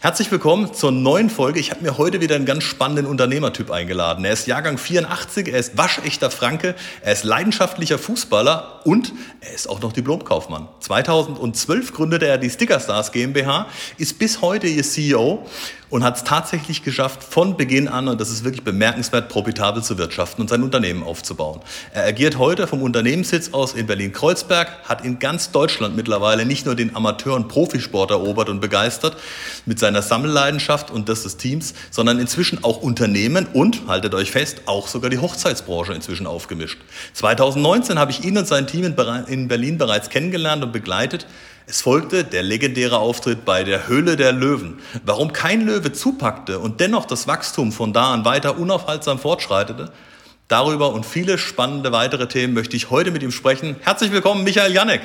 [0.00, 1.58] Herzlich willkommen zur neuen Folge.
[1.58, 4.24] Ich habe mir heute wieder einen ganz spannenden Unternehmertyp eingeladen.
[4.24, 9.68] Er ist Jahrgang 84, er ist waschechter Franke, er ist leidenschaftlicher Fußballer und er ist
[9.68, 10.68] auch noch Diplomkaufmann.
[10.78, 13.66] 2012 gründete er die Sticker Stars GmbH,
[13.96, 15.44] ist bis heute ihr CEO
[15.90, 19.98] und hat es tatsächlich geschafft, von Beginn an, und das ist wirklich bemerkenswert, profitabel zu
[19.98, 21.60] wirtschaften und sein Unternehmen aufzubauen.
[21.92, 26.74] Er agiert heute vom Unternehmenssitz aus in Berlin-Kreuzberg, hat in ganz Deutschland mittlerweile nicht nur
[26.74, 29.16] den Amateur- und Profisport erobert und begeistert
[29.64, 34.62] mit seiner Sammelleidenschaft und das des Teams, sondern inzwischen auch Unternehmen und, haltet euch fest,
[34.66, 36.78] auch sogar die Hochzeitsbranche inzwischen aufgemischt.
[37.14, 41.26] 2019 habe ich ihn und sein Team in Berlin bereits kennengelernt und begleitet
[41.70, 44.78] es folgte der legendäre Auftritt bei der Höhle der Löwen.
[45.04, 49.92] Warum kein Löwe zupackte und dennoch das Wachstum von da an weiter unaufhaltsam fortschreitete,
[50.48, 53.76] darüber und viele spannende weitere Themen möchte ich heute mit ihm sprechen.
[53.80, 55.02] Herzlich willkommen, Michael Janek.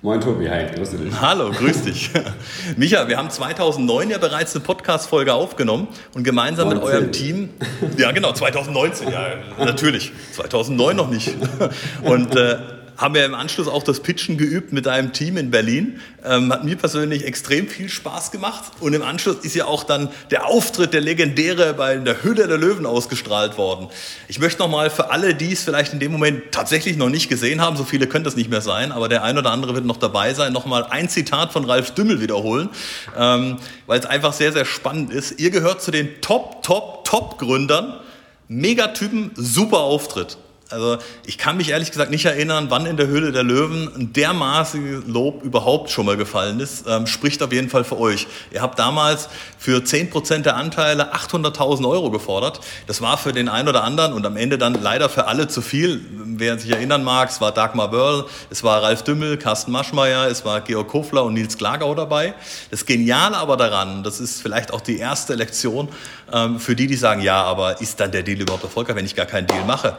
[0.00, 1.12] Moin Tobi, hi, grüße dich.
[1.20, 2.10] Hallo, grüß dich.
[2.76, 6.84] Micha, wir haben 2009 ja bereits eine Podcast-Folge aufgenommen und gemeinsam 19.
[6.84, 7.48] mit eurem Team,
[7.96, 11.34] ja genau, 2019, ja, natürlich, 2009 noch nicht.
[12.04, 12.58] Und äh,
[12.98, 16.00] haben wir im Anschluss auch das Pitchen geübt mit einem Team in Berlin.
[16.24, 18.64] Ähm, hat mir persönlich extrem viel Spaß gemacht.
[18.80, 22.58] Und im Anschluss ist ja auch dann der Auftritt der Legendäre bei der Hülle der
[22.58, 23.86] Löwen ausgestrahlt worden.
[24.26, 27.60] Ich möchte nochmal für alle, die es vielleicht in dem Moment tatsächlich noch nicht gesehen
[27.60, 29.96] haben, so viele können das nicht mehr sein, aber der ein oder andere wird noch
[29.96, 32.68] dabei sein, nochmal ein Zitat von Ralf Dümmel wiederholen,
[33.16, 35.38] ähm, weil es einfach sehr, sehr spannend ist.
[35.38, 38.00] Ihr gehört zu den Top, Top, Top-Gründern.
[38.48, 40.38] Megatypen, super Auftritt.
[40.70, 44.12] Also ich kann mich ehrlich gesagt nicht erinnern, wann in der Höhle der Löwen ein
[44.12, 46.84] dermaßiges Lob überhaupt schon mal gefallen ist.
[46.86, 48.26] Ähm, spricht auf jeden Fall für euch.
[48.50, 52.60] Ihr habt damals für 10% der Anteile 800.000 Euro gefordert.
[52.86, 55.62] Das war für den einen oder anderen und am Ende dann leider für alle zu
[55.62, 56.04] viel.
[56.10, 60.44] Wer sich erinnern mag, es war Dagmar Börl, es war Ralf Dümmel, Carsten Maschmeyer, es
[60.44, 62.34] war Georg Kofler und Nils Klagau dabei.
[62.70, 65.88] Das Geniale aber daran, das ist vielleicht auch die erste Lektion
[66.30, 69.16] ähm, für die, die sagen, ja, aber ist dann der Deal überhaupt erfolgreich, wenn ich
[69.16, 69.96] gar keinen Deal mache?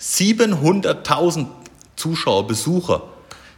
[0.00, 1.46] 700.000
[1.96, 3.02] Zuschauer, Besucher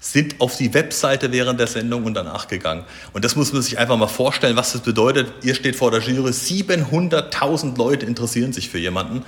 [0.00, 2.84] sind auf die Webseite während der Sendung und danach gegangen.
[3.12, 5.30] Und das muss man sich einfach mal vorstellen, was das bedeutet.
[5.42, 9.24] Ihr steht vor der Jury, 700.000 Leute interessieren sich für jemanden.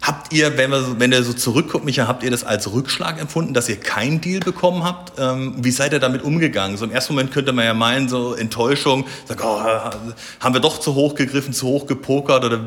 [0.00, 3.52] Habt ihr, wenn, wir, wenn ihr so zurückguckt, Micha, habt ihr das als Rückschlag empfunden,
[3.52, 5.18] dass ihr keinen Deal bekommen habt?
[5.18, 6.78] Ähm, wie seid ihr damit umgegangen?
[6.78, 10.80] So im ersten Moment könnte man ja meinen, so Enttäuschung, sagt, oh, haben wir doch
[10.80, 12.60] zu hoch gegriffen, zu hoch gepokert oder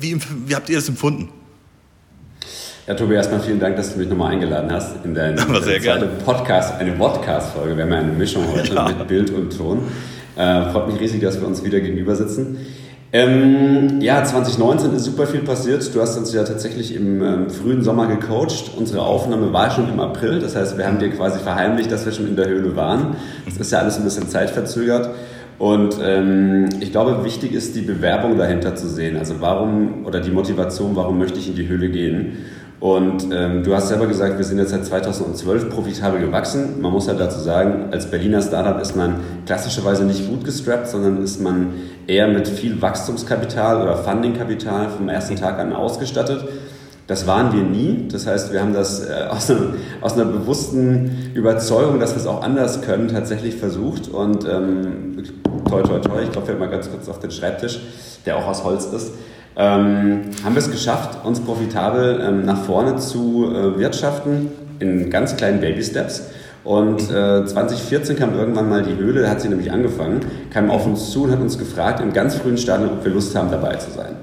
[0.00, 1.28] wie, wie habt ihr das empfunden?
[2.88, 6.80] Ja, Tobi, erstmal vielen Dank, dass du mich nochmal eingeladen hast in deine zweite Podcast,
[6.80, 7.76] eine Podcast-Folge.
[7.76, 8.88] Wir haben ja eine Mischung heute ja.
[8.88, 9.80] mit Bild und Ton.
[10.36, 12.56] Äh, freut mich riesig, dass wir uns wieder gegenüber sitzen.
[13.12, 15.94] Ähm, ja, 2019 ist super viel passiert.
[15.94, 18.70] Du hast uns ja tatsächlich im ähm, frühen Sommer gecoacht.
[18.78, 20.38] Unsere Aufnahme war schon im April.
[20.38, 23.16] Das heißt, wir haben dir quasi verheimlicht, dass wir schon in der Höhle waren.
[23.44, 25.10] Das ist ja alles ein bisschen zeitverzögert.
[25.58, 29.18] Und ähm, ich glaube, wichtig ist die Bewerbung dahinter zu sehen.
[29.18, 32.44] Also warum oder die Motivation, warum möchte ich in die Höhle gehen?
[32.80, 36.80] Und ähm, du hast selber gesagt, wir sind jetzt seit 2012 profitabel gewachsen.
[36.80, 39.16] Man muss halt dazu sagen, als Berliner Startup ist man
[39.46, 41.72] klassischerweise nicht gut gestrappt, sondern ist man
[42.06, 46.44] eher mit viel Wachstumskapital oder Fundingkapital vom ersten Tag an ausgestattet.
[47.08, 48.06] Das waren wir nie.
[48.12, 49.60] Das heißt, wir haben das äh, aus, einer,
[50.00, 54.06] aus, einer, bewussten Überzeugung, dass wir es auch anders können, tatsächlich versucht.
[54.06, 55.24] Und ähm,
[55.68, 57.80] toi, toi, toi, ich klopfe mal ganz kurz auf den Schreibtisch,
[58.24, 59.10] der auch aus Holz ist
[59.58, 65.36] ähm, haben wir es geschafft, uns profitabel ähm, nach vorne zu äh, wirtschaften in ganz
[65.36, 66.30] kleinen Baby-Steps.
[66.62, 70.20] Und äh, 2014 kam irgendwann mal die Höhle, da hat sie nämlich angefangen,
[70.50, 73.34] kam auf uns zu und hat uns gefragt, im ganz frühen Stadium, ob wir Lust
[73.34, 74.16] haben, dabei zu sein.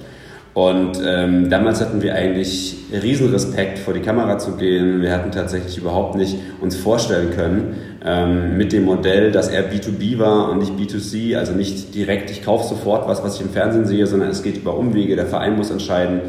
[0.55, 5.01] Und ähm, damals hatten wir eigentlich riesen Respekt, vor die Kamera zu gehen.
[5.01, 7.75] Wir hatten tatsächlich überhaupt nicht uns vorstellen können,
[8.05, 12.41] ähm, mit dem Modell, dass er B2B war und nicht B2C, also nicht direkt, ich
[12.41, 15.57] kaufe sofort was, was ich im Fernsehen sehe, sondern es geht über Umwege, der Verein
[15.57, 16.21] muss entscheiden.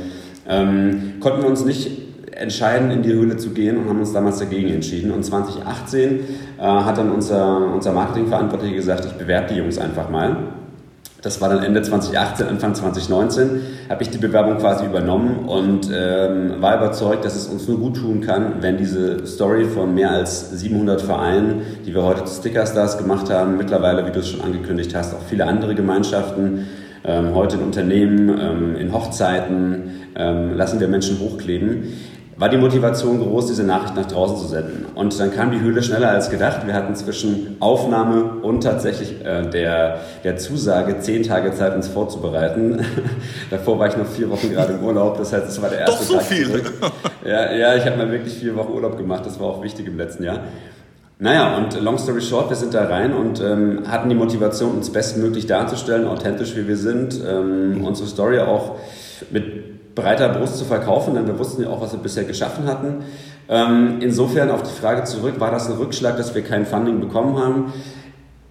[0.48, 1.88] Ähm, konnten wir uns nicht
[2.32, 5.12] entscheiden, in die Höhle zu gehen und haben uns damals dagegen entschieden.
[5.12, 6.18] Und 2018
[6.58, 10.36] äh, hat dann unser, unser Marketingverantwortlicher gesagt, ich bewerbe die Jungs einfach mal.
[11.26, 16.62] Das war dann Ende 2018, Anfang 2019, habe ich die Bewerbung quasi übernommen und ähm,
[16.62, 20.52] war überzeugt, dass es uns nur gut tun kann, wenn diese Story von mehr als
[20.52, 24.94] 700 Vereinen, die wir heute zu Stickerstars gemacht haben, mittlerweile, wie du es schon angekündigt
[24.94, 26.68] hast, auch viele andere Gemeinschaften,
[27.04, 31.92] ähm, heute in Unternehmen, ähm, in Hochzeiten, ähm, lassen wir Menschen hochkleben
[32.38, 34.86] war die Motivation groß, diese Nachricht nach draußen zu senden.
[34.94, 36.66] Und dann kam die Höhle schneller als gedacht.
[36.66, 42.84] Wir hatten zwischen Aufnahme und tatsächlich äh, der, der Zusage zehn Tage Zeit, uns vorzubereiten.
[43.50, 45.16] Davor war ich noch vier Wochen gerade im Urlaub.
[45.16, 46.46] Das heißt, es war der erste Doch so Tag viel.
[46.46, 46.72] Zurück.
[47.24, 49.24] Ja, ja, ich habe mal wirklich vier Wochen Urlaub gemacht.
[49.24, 50.40] Das war auch wichtig im letzten Jahr.
[51.18, 54.90] Naja, und long story short, wir sind da rein und ähm, hatten die Motivation, uns
[54.92, 58.76] bestmöglich darzustellen, authentisch wie wir sind, ähm, unsere Story auch
[59.30, 59.65] mit
[59.96, 63.02] breiter Brust zu verkaufen, denn wir wussten ja auch, was wir bisher geschaffen hatten.
[63.48, 67.36] Ähm, insofern auf die Frage zurück, war das ein Rückschlag, dass wir kein Funding bekommen
[67.38, 67.72] haben?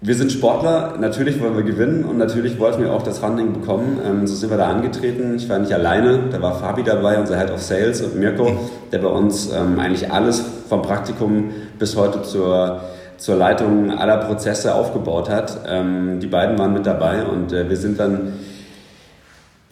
[0.02, 3.98] Wir sind Sportler, natürlich wollen wir gewinnen und natürlich wollten wir auch das Funding bekommen.
[4.04, 5.36] Ähm, so sind wir da angetreten.
[5.36, 8.52] Ich war nicht alleine, da war Fabi dabei, unser Head of Sales und Mirko,
[8.92, 12.80] der bei uns ähm, eigentlich alles vom Praktikum bis heute zur,
[13.18, 15.60] zur Leitung aller Prozesse aufgebaut hat.
[15.66, 18.34] Ähm, die beiden waren mit dabei und äh, wir sind dann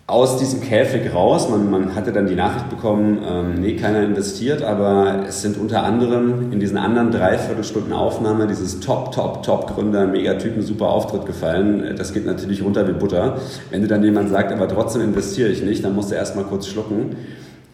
[0.06, 1.48] aus diesem Käfig raus.
[1.48, 5.82] Man, man hatte dann die Nachricht bekommen, ähm, nee, keiner investiert, aber es sind unter
[5.82, 11.94] anderem in diesen anderen Dreiviertelstunden Aufnahme dieses Top, Top, Top-Gründer, Megatypen, super Auftritt gefallen.
[11.96, 13.38] Das geht natürlich runter wie Butter.
[13.70, 16.66] Wenn dir dann jemand sagt, aber trotzdem investiere ich nicht, dann musst du erstmal kurz
[16.66, 17.16] schlucken.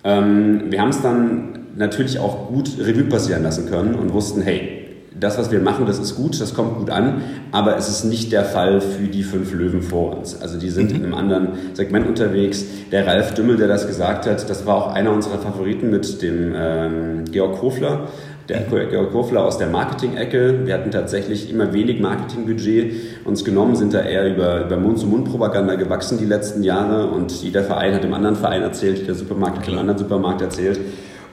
[0.04, 4.79] Ähm, wir haben es dann natürlich auch gut Revue passieren lassen können und wussten, hey,
[5.20, 7.22] das, was wir machen, das ist gut, das kommt gut an,
[7.52, 10.40] aber es ist nicht der Fall für die fünf Löwen vor uns.
[10.40, 10.96] Also die sind mhm.
[10.96, 12.64] in einem anderen Segment unterwegs.
[12.90, 16.54] Der Ralf Dümmel, der das gesagt hat, das war auch einer unserer Favoriten mit dem
[16.56, 18.08] ähm, Georg Kofler.
[18.48, 18.90] Der mhm.
[18.90, 20.62] Georg Kofler aus der Marketing-Ecke.
[20.64, 22.94] Wir hatten tatsächlich immer wenig Marketingbudget
[23.24, 27.94] uns genommen, sind da eher über, über Mund-zu-Mund-Propaganda gewachsen die letzten Jahre und jeder Verein
[27.94, 30.80] hat dem anderen Verein erzählt, der Supermarkt hat dem anderen Supermarkt erzählt.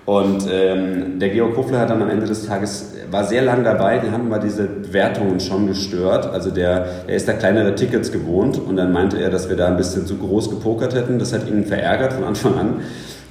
[0.08, 3.98] Und ähm, der Georg Kofler hat dann am Ende des Tages, war sehr lang dabei,
[3.98, 6.32] den haben wir diese Wertungen schon gestört.
[6.32, 9.68] Also der, der ist da kleinere Tickets gewohnt und dann meinte er, dass wir da
[9.68, 11.20] ein bisschen zu groß gepokert hätten.
[11.20, 12.76] Das hat ihn verärgert von Anfang an,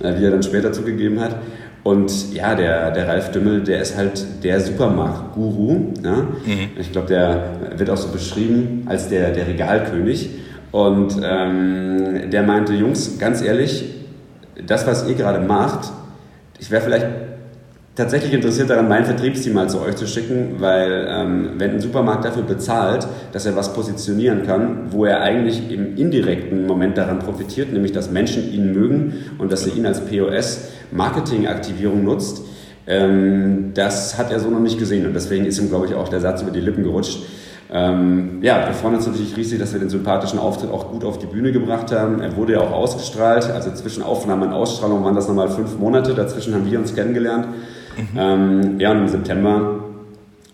[0.00, 1.36] äh, wie er dann später zugegeben hat.
[1.82, 5.94] Und ja, der, der Ralf Dümmel, der ist halt der Supermarkt-Guru.
[6.04, 6.16] Ja?
[6.44, 6.72] Mhm.
[6.78, 7.42] Ich glaube, der
[7.74, 10.28] wird auch so beschrieben als der, der Regalkönig.
[10.72, 13.94] Und ähm, der meinte, Jungs, ganz ehrlich,
[14.66, 15.90] das, was ihr gerade macht,
[16.58, 17.06] ich wäre vielleicht
[17.96, 22.24] tatsächlich interessiert daran, mein Vertriebsteam mal zu euch zu schicken, weil ähm, wenn ein Supermarkt
[22.24, 27.72] dafür bezahlt, dass er was positionieren kann, wo er eigentlich im indirekten Moment daran profitiert,
[27.72, 32.42] nämlich dass Menschen ihn mögen und dass er ihn als POS-Marketing-Aktivierung nutzt,
[32.86, 36.08] ähm, das hat er so noch nicht gesehen und deswegen ist ihm, glaube ich, auch
[36.08, 37.20] der Satz über die Lippen gerutscht.
[37.72, 41.18] Ähm, ja, wir freuen uns natürlich riesig, dass wir den sympathischen Auftritt auch gut auf
[41.18, 42.20] die Bühne gebracht haben.
[42.20, 46.14] Er wurde ja auch ausgestrahlt, also zwischen Aufnahme und Ausstrahlung waren das nochmal fünf Monate,
[46.14, 47.48] dazwischen haben wir uns kennengelernt.
[47.96, 48.18] Mhm.
[48.18, 49.80] Ähm, ja, und im September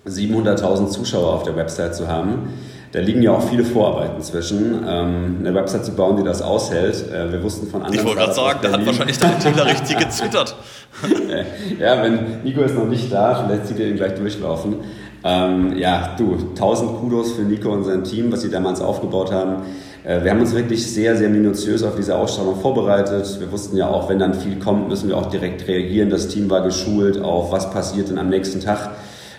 [0.07, 2.55] 700.000 Zuschauer auf der Website zu haben.
[2.93, 7.11] Da liegen ja auch viele Vorarbeiten zwischen, ähm, eine Website zu bauen, die das aushält.
[7.11, 8.01] Äh, wir wussten von anderen.
[8.01, 10.57] Ich wollte gerade sagen, da hat wahrscheinlich der Entwickler richtig gezittert.
[11.81, 14.77] ja, wenn Nico ist noch nicht da, vielleicht sieht er ihn gleich durchlaufen.
[15.25, 19.63] Ähm, ja, du, tausend Kudos für Nico und sein Team, was sie damals aufgebaut haben.
[20.05, 23.39] Äh, wir haben uns wirklich sehr, sehr minutiös auf diese Ausstrahlung vorbereitet.
[23.39, 26.11] Wir wussten ja auch, wenn dann viel kommt, müssen wir auch direkt reagieren.
[26.11, 28.91] Das Team war geschult auf, was passiert denn am nächsten Tag.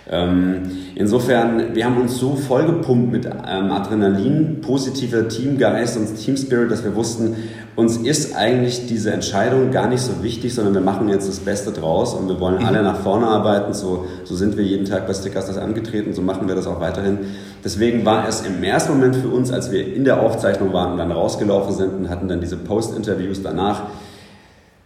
[0.10, 0.64] Ähm,
[0.96, 6.94] insofern, wir haben uns so vollgepumpt mit ähm, Adrenalin, positiver Teamgeist und Teamspirit, dass wir
[6.96, 7.36] wussten,
[7.76, 11.72] uns ist eigentlich diese Entscheidung gar nicht so wichtig, sondern wir machen jetzt das Beste
[11.72, 12.66] draus und wir wollen mhm.
[12.66, 13.74] alle nach vorne arbeiten.
[13.74, 16.80] So, so sind wir jeden Tag bei Stickers das angetreten, so machen wir das auch
[16.80, 17.20] weiterhin.
[17.64, 20.98] Deswegen war es im ersten Moment für uns, als wir in der Aufzeichnung waren und
[21.00, 23.84] dann rausgelaufen sind und hatten dann diese Post-Interviews danach,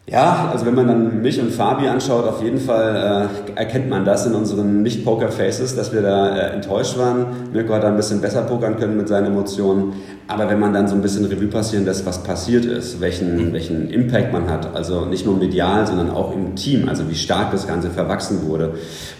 [0.09, 4.05] ja, also wenn man dann mich und Fabi anschaut, auf jeden Fall äh, erkennt man
[4.05, 7.25] das in unseren Nicht-Poker-Faces, dass wir da äh, enttäuscht waren.
[7.51, 9.95] Mirko hat da ein bisschen besser pokern können mit seinen Emotionen.
[10.29, 13.89] Aber wenn man dann so ein bisschen Revue passieren lässt, was passiert ist, welchen, welchen
[13.89, 17.67] Impact man hat, also nicht nur medial, sondern auch im Team, also wie stark das
[17.67, 18.75] Ganze verwachsen wurde,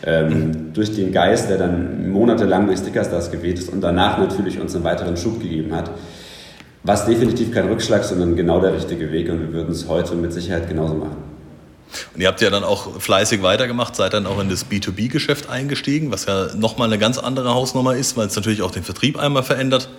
[0.05, 4.73] ähm, durch den Geist, der dann monatelang durch Stickerstars geweht ist und danach natürlich uns
[4.73, 5.91] einen weiteren Schub gegeben hat,
[6.87, 10.15] war es definitiv kein Rückschlag, sondern genau der richtige Weg und wir würden es heute
[10.15, 11.17] mit Sicherheit genauso machen.
[12.15, 16.11] Und ihr habt ja dann auch fleißig weitergemacht, seid dann auch in das B2B-Geschäft eingestiegen,
[16.11, 19.43] was ja nochmal eine ganz andere Hausnummer ist, weil es natürlich auch den Vertrieb einmal
[19.43, 19.89] verändert.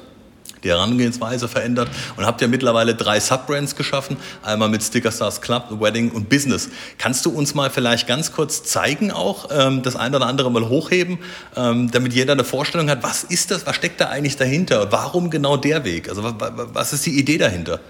[0.65, 4.17] Die Herangehensweise verändert und habt ja mittlerweile drei Subbrands geschaffen.
[4.43, 6.69] Einmal mit Sticker Stars Club, Wedding und Business.
[6.99, 10.69] Kannst du uns mal vielleicht ganz kurz zeigen auch, ähm, das eine oder andere mal
[10.69, 11.19] hochheben,
[11.57, 14.91] ähm, damit jeder eine Vorstellung hat, was ist das, was steckt da eigentlich dahinter?
[14.91, 16.09] Warum genau der Weg?
[16.09, 17.81] Also was ist die Idee dahinter?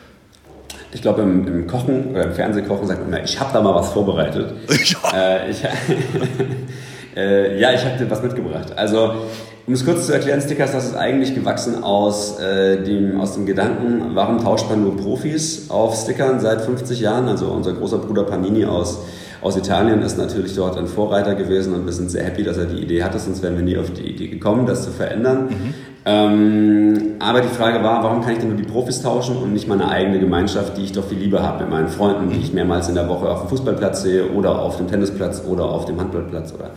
[0.91, 3.93] Ich glaube, im, im, Kochen oder im Fernsehkochen sagt man, ich habe da mal was
[3.93, 4.55] vorbereitet.
[5.13, 5.63] Ja, äh, ich,
[7.17, 8.73] äh, ja, ich habe dir was mitgebracht.
[8.77, 9.27] Also
[9.69, 13.45] um es kurz zu erklären, Stickers, das ist eigentlich gewachsen aus, äh, dem, aus dem
[13.45, 17.29] Gedanken, warum tauscht man nur Profis auf Stickern seit 50 Jahren?
[17.29, 19.01] Also unser großer Bruder Panini aus,
[19.43, 22.65] aus Italien ist natürlich dort ein Vorreiter gewesen und wir sind sehr happy, dass er
[22.65, 25.49] die Idee hatte, sonst wären wir nie auf die Idee gekommen, das zu verändern.
[25.51, 25.75] Mhm.
[26.07, 29.69] Ähm, aber die Frage war, warum kann ich denn nur die Profis tauschen und nicht
[29.69, 32.89] meine eigene Gemeinschaft, die ich doch viel lieber habe mit meinen Freunden, die ich mehrmals
[32.89, 36.55] in der Woche auf dem Fußballplatz sehe oder auf dem Tennisplatz oder auf dem Handballplatz
[36.55, 36.71] oder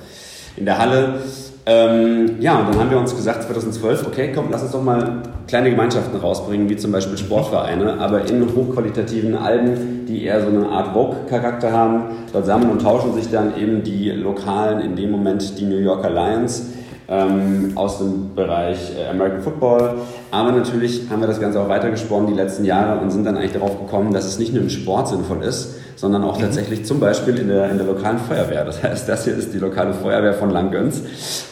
[0.58, 1.22] in der Halle.
[1.66, 5.22] Ähm, ja, und dann haben wir uns gesagt, 2012, okay, komm, lass uns doch mal
[5.48, 10.68] kleine Gemeinschaften rausbringen, wie zum Beispiel Sportvereine, aber in hochqualitativen Alben, die eher so eine
[10.70, 12.06] Art Vogue-Charakter haben.
[12.34, 16.10] Dort sammeln und tauschen sich dann eben die Lokalen, in dem Moment die New Yorker
[16.10, 16.66] Lions
[17.08, 19.96] ähm, aus dem Bereich äh, American Football.
[20.32, 23.54] Aber natürlich haben wir das Ganze auch weitergesponnen die letzten Jahre und sind dann eigentlich
[23.54, 26.42] darauf gekommen, dass es nicht nur im Sport sinnvoll ist, sondern auch mhm.
[26.42, 28.66] tatsächlich zum Beispiel in der, in der lokalen Feuerwehr.
[28.66, 31.04] Das heißt, das hier ist die lokale Feuerwehr von Langgöns.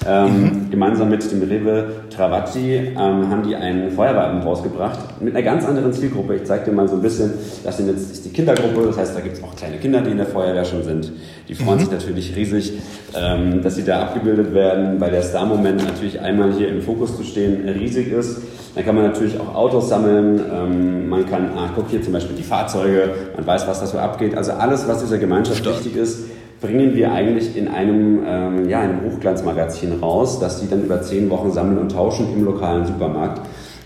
[0.08, 0.72] Ähm, mhm.
[0.72, 2.98] Gemeinsam mit dem Rewe Travacci ähm,
[3.30, 6.36] haben die einen Feuerwehrabend rausgebracht mit einer ganz anderen Zielgruppe.
[6.36, 7.32] Ich zeige dir mal so ein bisschen,
[7.64, 10.10] das sind jetzt ist die Kindergruppe, das heißt, da gibt es auch kleine Kinder, die
[10.10, 11.12] in der Feuerwehr schon sind.
[11.48, 11.82] Die freuen mhm.
[11.82, 12.74] sich natürlich riesig,
[13.16, 17.24] ähm, dass sie da abgebildet werden, weil der Star-Moment natürlich einmal hier im Fokus zu
[17.24, 18.42] stehen riesig ist.
[18.76, 20.42] Dann kann man natürlich auch Autos sammeln.
[20.52, 23.98] Ähm, man kann, ah, guck hier zum Beispiel die Fahrzeuge, man weiß, was da so
[23.98, 24.38] abgeht.
[24.40, 25.84] Also alles, was dieser Gemeinschaft Stark.
[25.84, 26.20] wichtig ist,
[26.62, 31.30] bringen wir eigentlich in einem, ähm, ja, einem Hochglanzmagazin raus, das die dann über zehn
[31.30, 33.42] Wochen sammeln und tauschen im lokalen Supermarkt.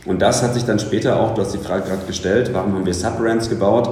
[0.06, 2.86] Und das hat sich dann später auch, du hast die Frage gerade gestellt, warum haben
[2.86, 3.90] wir Subbrands gebaut?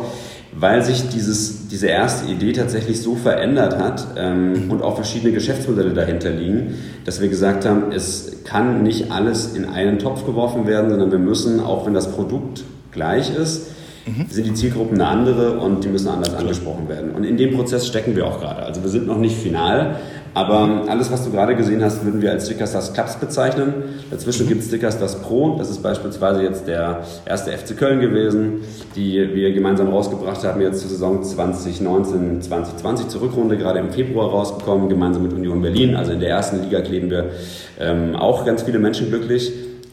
[0.53, 5.93] weil sich dieses, diese erste Idee tatsächlich so verändert hat ähm, und auch verschiedene Geschäftsmodelle
[5.93, 6.75] dahinter liegen,
[7.05, 11.19] dass wir gesagt haben, es kann nicht alles in einen Topf geworfen werden, sondern wir
[11.19, 13.67] müssen, auch wenn das Produkt gleich ist,
[14.05, 14.25] mhm.
[14.29, 17.11] sind die Zielgruppen eine andere und die müssen anders angesprochen werden.
[17.11, 18.63] Und in dem Prozess stecken wir auch gerade.
[18.63, 19.97] Also wir sind noch nicht final,
[20.33, 23.73] aber alles, was du gerade gesehen hast, würden wir als Stickerstars Clubs bezeichnen.
[24.09, 24.49] Dazwischen mhm.
[24.49, 25.57] gibt es Stickerstars Pro.
[25.57, 28.61] Das ist beispielsweise jetzt der erste FC Köln gewesen,
[28.95, 34.29] die wir gemeinsam rausgebracht haben, jetzt zur Saison 2019, 2020 zur Rückrunde, gerade im Februar
[34.29, 35.95] rausgekommen, gemeinsam mit Union Berlin.
[35.95, 37.31] Also in der ersten Liga kleben wir
[37.79, 39.51] ähm, auch ganz viele Menschen glücklich.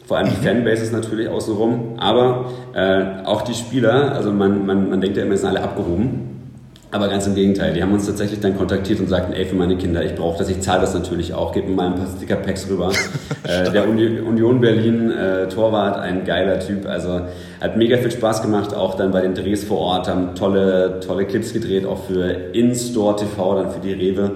[0.09, 0.63] Vor allem die mhm.
[0.63, 5.37] Fanbases natürlich außenrum, aber äh, auch die Spieler, also man, man, man denkt ja immer,
[5.37, 6.25] sind alle abgehoben.
[6.89, 9.77] Aber ganz im Gegenteil, die haben uns tatsächlich dann kontaktiert und sagten, ey, für meine
[9.77, 12.67] Kinder, ich brauche das, ich zahle das natürlich auch, gib mir mal ein paar Sticker-Packs
[12.71, 12.91] rüber.
[13.43, 17.21] äh, der Uni Union Berlin äh, Torwart, ein geiler Typ, also
[17.61, 21.25] hat mega viel Spaß gemacht, auch dann bei den Drehs vor Ort, haben tolle, tolle
[21.25, 24.31] Clips gedreht, auch für In-Store TV, dann für die Rewe.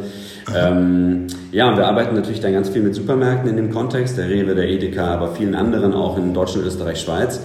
[0.53, 4.29] Ähm, ja, und wir arbeiten natürlich dann ganz viel mit Supermärkten in dem Kontext, der
[4.29, 7.39] Rewe, der Edeka, aber vielen anderen auch in Deutschland, Österreich, Schweiz.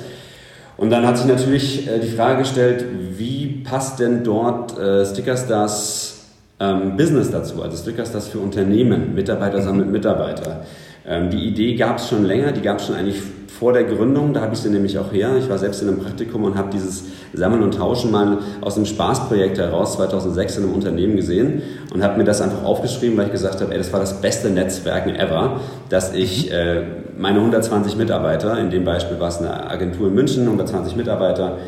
[0.77, 2.85] Und dann hat sich natürlich äh, die Frage gestellt,
[3.17, 6.27] wie passt denn dort äh, Stickerstars
[6.61, 7.63] ähm, Business dazu?
[7.63, 10.65] Also Stickerstars für Unternehmen, Mitarbeiter sammeln Mitarbeiter.
[11.07, 13.21] Ähm, die Idee gab es schon länger, die gab es schon eigentlich
[13.59, 15.37] vor der Gründung, da habe ich sie nämlich auch her.
[15.37, 18.87] Ich war selbst in einem Praktikum und habe dieses Sammeln und Tauschen mal aus einem
[18.87, 21.63] Spaßprojekt heraus 2006 in einem Unternehmen gesehen
[21.93, 24.51] und habe mir das einfach aufgeschrieben, weil ich gesagt habe, ey, das war das beste
[24.51, 26.85] Netzwerken ever, dass ich äh,
[27.17, 31.59] meine 120 Mitarbeiter, in dem Beispiel war es eine Agentur in München, 120 Mitarbeiter,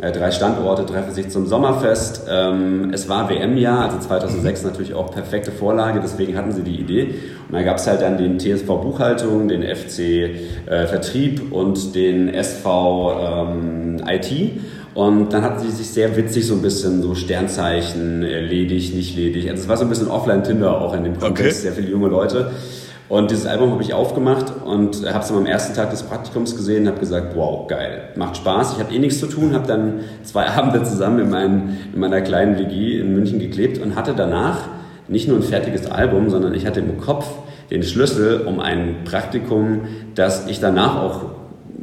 [0.00, 2.22] drei Standorte treffen sich zum Sommerfest.
[2.28, 7.14] Ähm, es war WM-Jahr, also 2006 natürlich auch perfekte Vorlage, deswegen hatten sie die Idee.
[7.48, 12.32] Und da gab es halt dann den TSV Buchhaltung, den FC äh, Vertrieb und den
[12.32, 14.60] SV ähm, IT.
[14.94, 19.16] Und dann hatten sie sich sehr witzig so ein bisschen so Sternzeichen, äh, ledig, nicht
[19.16, 19.48] ledig.
[19.50, 21.68] Also es war so ein bisschen Offline-Tinder auch in dem Kontext, okay.
[21.68, 22.50] sehr viele junge Leute.
[23.10, 26.82] Und dieses Album habe ich aufgemacht und habe es am ersten Tag des Praktikums gesehen
[26.82, 28.74] und habe gesagt, wow, geil, macht Spaß.
[28.74, 32.20] Ich habe eh nichts zu tun, habe dann zwei Abende zusammen in, mein, in meiner
[32.20, 34.68] kleinen WG in München geklebt und hatte danach
[35.08, 37.26] nicht nur ein fertiges Album, sondern ich hatte im Kopf
[37.72, 41.39] den Schlüssel um ein Praktikum, das ich danach auch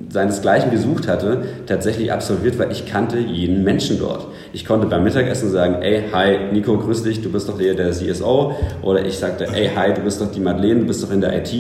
[0.10, 4.28] seinesgleichen gesucht hatte, tatsächlich absolviert, weil ich kannte jeden Menschen dort.
[4.54, 7.92] Ich konnte beim Mittagessen sagen, ey, hi, Nico, grüß dich, du bist doch der, der
[7.92, 8.56] CSO.
[8.82, 11.38] Oder ich sagte, ey, hi, du bist doch die Madeleine, du bist doch in der
[11.38, 11.54] IT.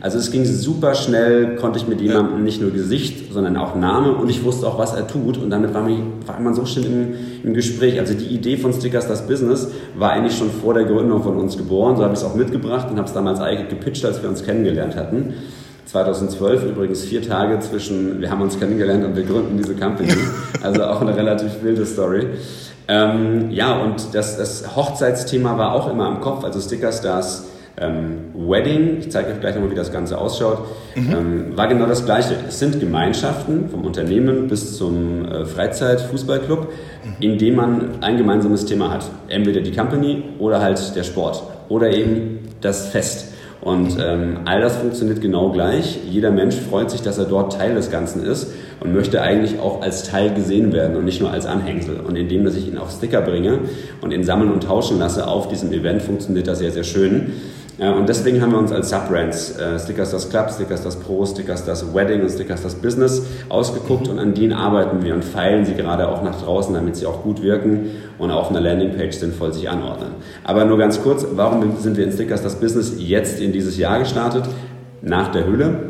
[0.00, 4.12] Also es ging super schnell, konnte ich mit jemandem nicht nur Gesicht, sondern auch Name
[4.12, 5.38] und ich wusste auch, was er tut.
[5.38, 7.98] Und damit war, mich, war man so schnell im, im Gespräch.
[7.98, 11.56] Also die Idee von Stickers das Business war eigentlich schon vor der Gründung von uns
[11.56, 11.96] geboren.
[11.96, 14.44] So habe ich es auch mitgebracht und habe es damals eigentlich gepitcht, als wir uns
[14.44, 15.34] kennengelernt hatten.
[15.86, 20.12] 2012 übrigens vier Tage zwischen, wir haben uns kennengelernt und wir gründen diese Company.
[20.62, 22.26] Also auch eine relativ wilde Story.
[22.88, 26.42] Ähm, ja, und das, das Hochzeitsthema war auch immer im Kopf.
[26.42, 27.44] Also Stickerstars
[27.76, 30.60] ähm, Wedding, ich zeige euch gleich nochmal, wie das Ganze ausschaut,
[30.94, 31.12] mhm.
[31.12, 32.36] ähm, war genau das Gleiche.
[32.48, 37.14] Es sind Gemeinschaften vom Unternehmen bis zum äh, Freizeitfußballclub, mhm.
[37.20, 39.10] in dem man ein gemeinsames Thema hat.
[39.28, 43.33] Entweder die Company oder halt der Sport oder eben das Fest.
[43.64, 45.98] Und ähm, all das funktioniert genau gleich.
[46.08, 49.80] Jeder Mensch freut sich, dass er dort Teil des Ganzen ist und möchte eigentlich auch
[49.80, 52.00] als Teil gesehen werden und nicht nur als Anhängsel.
[52.00, 53.60] Und indem, dass ich ihn auf Sticker bringe
[54.02, 57.32] und ihn sammeln und tauschen lasse auf diesem Event, funktioniert das sehr, sehr schön.
[57.78, 61.64] Und deswegen haben wir uns als Subbrands äh, Stickers das Club, Stickers das Pro, Stickers
[61.64, 65.74] das Wedding und Stickers das Business ausgeguckt und an denen arbeiten wir und feilen sie
[65.74, 69.68] gerade auch nach draußen, damit sie auch gut wirken und auf einer Landingpage sinnvoll sich
[69.68, 70.10] anordnen.
[70.44, 73.98] Aber nur ganz kurz, warum sind wir in Stickers das Business jetzt in dieses Jahr
[73.98, 74.44] gestartet?
[75.02, 75.88] Nach der Hülle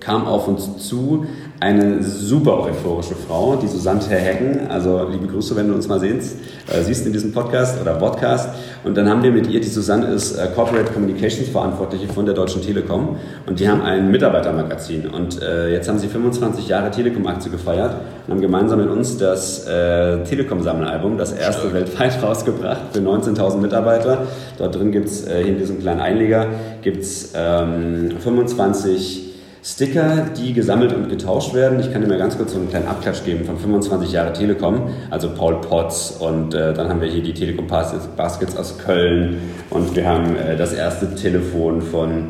[0.00, 1.24] kam auf uns zu
[1.58, 4.66] eine super euphorische Frau, die Susanne Hecken.
[4.68, 6.36] Also liebe Grüße, wenn du uns mal siehst,
[6.70, 8.50] äh, siehst in diesem Podcast oder Podcast.
[8.84, 12.34] Und dann haben wir mit ihr, die Susanne ist äh, Corporate Communications Verantwortliche von der
[12.34, 15.08] Deutschen Telekom und die haben ein Mitarbeitermagazin.
[15.08, 17.94] Und äh, jetzt haben sie 25 Jahre Telekom-Aktie gefeiert
[18.26, 24.26] und haben gemeinsam mit uns das äh, Telekom-Sammelalbum, das erste weltweit rausgebracht für 19.000 Mitarbeiter.
[24.58, 26.46] Dort drin gibt es äh, in diesem kleinen Einleger
[26.82, 29.35] gibt's, ähm, 25
[29.66, 31.80] Sticker, die gesammelt und getauscht werden.
[31.80, 34.90] Ich kann dir mal ganz kurz so einen kleinen Abklatsch geben von 25 Jahre Telekom,
[35.10, 39.38] also Paul Potts und äh, dann haben wir hier die Telekom Baskets aus Köln
[39.70, 42.28] und wir haben äh, das erste Telefon von,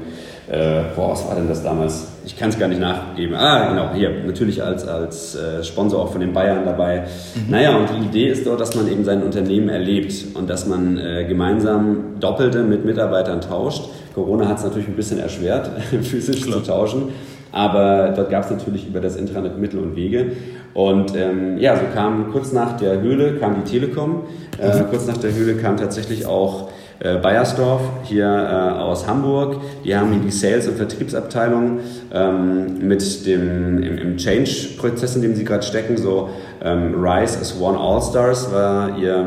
[0.48, 2.06] äh, boah, was war denn das damals?
[2.24, 3.34] Ich kann es gar nicht nachgeben.
[3.36, 7.04] Ah, genau, hier, natürlich als, als äh, Sponsor auch von den Bayern dabei.
[7.34, 7.50] Mhm.
[7.50, 10.96] Naja, und die Idee ist dort, dass man eben sein Unternehmen erlebt und dass man
[10.96, 15.70] äh, gemeinsam Doppelte mit Mitarbeitern tauscht Corona hat es natürlich ein bisschen erschwert,
[16.02, 16.64] physisch Klar.
[16.64, 17.02] zu tauschen.
[17.52, 20.32] Aber dort gab es natürlich über das Intranet Mittel und Wege.
[20.72, 24.22] Und ähm, ja, so kam kurz nach der Höhle kam die Telekom.
[24.58, 24.86] Äh, mhm.
[24.88, 29.60] kurz nach der Höhle kam tatsächlich auch äh, Bayersdorf hier äh, aus Hamburg.
[29.84, 31.80] Die haben hier die Sales- und Vertriebsabteilung
[32.12, 35.98] ähm, mit dem im, im Change-Prozess, in dem sie gerade stecken.
[35.98, 36.30] So
[36.62, 39.26] ähm, Rise as One All Stars war ihr,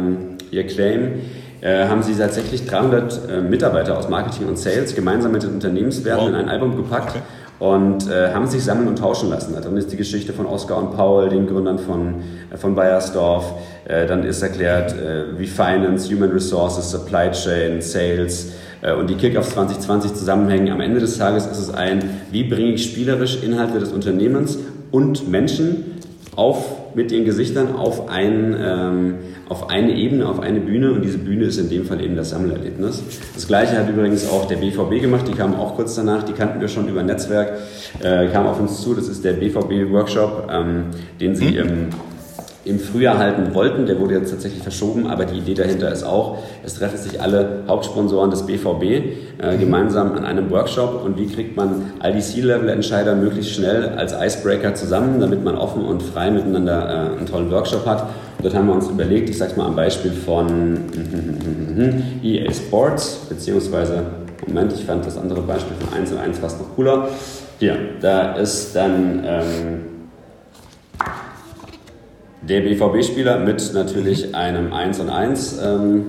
[0.49, 1.13] ihr Claim.
[1.61, 6.23] Äh, haben sie tatsächlich 300 äh, Mitarbeiter aus Marketing und Sales gemeinsam mit den Unternehmenswerten
[6.23, 6.29] wow.
[6.29, 7.21] in ein Album gepackt okay.
[7.59, 9.53] und äh, haben sich sammeln und tauschen lassen.
[9.53, 12.15] Da drin ist die Geschichte von Oskar und Paul, den Gründern von,
[12.49, 13.55] äh, von Bayersdorf.
[13.83, 18.53] Äh, dann ist erklärt, äh, wie Finance, Human Resources, Supply Chain, Sales
[18.97, 20.71] und die Kickoffs 2020 zusammenhängen.
[20.71, 24.57] Am Ende des Tages ist es ein, wie bringe ich spielerisch Inhalte des Unternehmens
[24.89, 25.99] und Menschen
[26.37, 29.15] auf, mit den Gesichtern auf ein, ähm,
[29.47, 30.91] auf eine Ebene, auf eine Bühne.
[30.91, 33.03] Und diese Bühne ist in dem Fall eben das Sammelerlebnis.
[33.33, 36.59] Das gleiche hat übrigens auch der BVB gemacht, die kamen auch kurz danach, die kannten
[36.61, 37.53] wir schon über Netzwerk,
[38.01, 40.85] äh, kam auf uns zu, das ist der BVB-Workshop, ähm,
[41.19, 42.08] den sie im mhm
[42.69, 43.85] im Frühjahr halten wollten.
[43.85, 47.63] Der wurde jetzt tatsächlich verschoben, aber die Idee dahinter ist auch, es treffen sich alle
[47.67, 53.15] Hauptsponsoren des BVB äh, gemeinsam an einem Workshop und wie kriegt man all die C-Level-Entscheider
[53.15, 57.85] möglichst schnell als Icebreaker zusammen, damit man offen und frei miteinander äh, einen tollen Workshop
[57.85, 58.07] hat.
[58.41, 60.79] Dort haben wir uns überlegt, ich sage mal am Beispiel von
[62.23, 64.03] EA Sports, beziehungsweise,
[64.47, 67.09] Moment, ich fand das andere Beispiel von 1 und 1 fast noch cooler.
[67.59, 69.23] Hier, da ist dann...
[69.25, 69.88] Ähm,
[72.41, 76.05] der BVB-Spieler mit natürlich einem 1 und 1 ähm,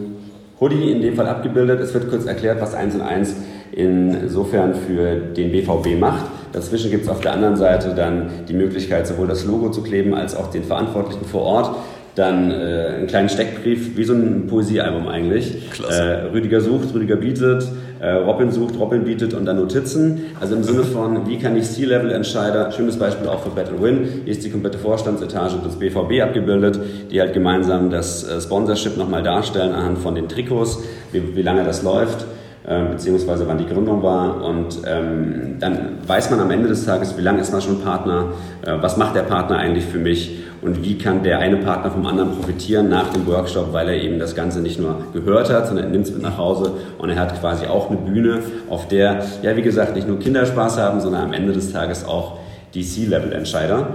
[0.61, 1.81] Hoodie in dem Fall abgebildet.
[1.81, 3.35] Es wird kurz erklärt, was 1 und 1
[3.73, 6.27] insofern für den BVB macht.
[6.53, 10.15] Dazwischen gibt es auf der anderen Seite dann die Möglichkeit, sowohl das Logo zu kleben
[10.15, 11.77] als auch den Verantwortlichen vor Ort.
[12.17, 12.55] Dann äh,
[12.99, 15.71] einen kleinen Steckbrief, wie so ein Poesiealbum eigentlich.
[15.71, 16.03] Klasse.
[16.03, 17.67] Äh, Rüdiger sucht, Rüdiger bietet.
[18.01, 20.27] Äh, Robin sucht, Robin bietet und dann Notizen.
[20.41, 24.33] Also im Sinne von, wie kann ich C-Level-Entscheider, schönes Beispiel auch für Battle Win, hier
[24.33, 29.73] ist die komplette Vorstandsetage des BVB abgebildet, die halt gemeinsam das äh, Sponsorship nochmal darstellen
[29.73, 30.83] anhand von den Trikots,
[31.13, 32.25] wie, wie lange das läuft
[32.67, 34.45] äh, beziehungsweise wann die Gründung war.
[34.45, 38.33] Und ähm, dann weiß man am Ende des Tages, wie lange ist man schon Partner,
[38.63, 42.07] äh, was macht der Partner eigentlich für mich und wie kann der eine Partner vom
[42.07, 45.87] anderen profitieren nach dem Workshop, weil er eben das Ganze nicht nur gehört hat, sondern
[45.87, 49.25] er nimmt es mit nach Hause und er hat quasi auch eine Bühne, auf der,
[49.43, 52.39] ja wie gesagt, nicht nur Kinder Spaß haben, sondern am Ende des Tages auch
[52.75, 53.95] die C-Level-Entscheider.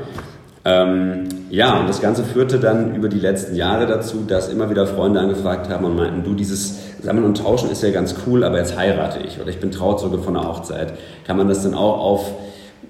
[0.67, 4.88] Ähm, ja, und das Ganze führte dann über die letzten Jahre dazu, dass immer wieder
[4.88, 8.58] Freunde angefragt haben und meinten, du, dieses Sammeln und Tauschen ist ja ganz cool, aber
[8.58, 10.93] jetzt heirate ich oder ich bin Trauzeuge von einer Hochzeit.
[11.28, 12.32] Kann man das dann auch auf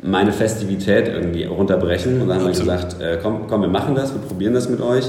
[0.05, 2.21] meine Festivität irgendwie runterbrechen.
[2.21, 4.81] Und dann haben wir gesagt, äh, komm, komm, wir machen das, wir probieren das mit
[4.81, 5.05] euch.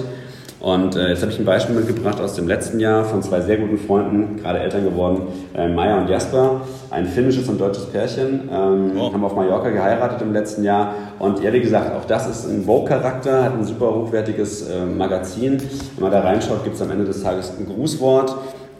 [0.59, 3.59] Und äh, jetzt habe ich ein Beispiel mitgebracht aus dem letzten Jahr von zwei sehr
[3.59, 8.93] guten Freunden, gerade Eltern geworden, äh, Maya und Jasper, ein finnisches und deutsches Pärchen, ähm,
[8.99, 9.13] oh.
[9.13, 10.95] haben auf Mallorca geheiratet im letzten Jahr.
[11.19, 15.59] Und ehrlich gesagt, auch das ist ein Vogue-Charakter, hat ein super hochwertiges äh, Magazin.
[15.95, 18.35] Wenn man da reinschaut, gibt es am Ende des Tages ein Grußwort.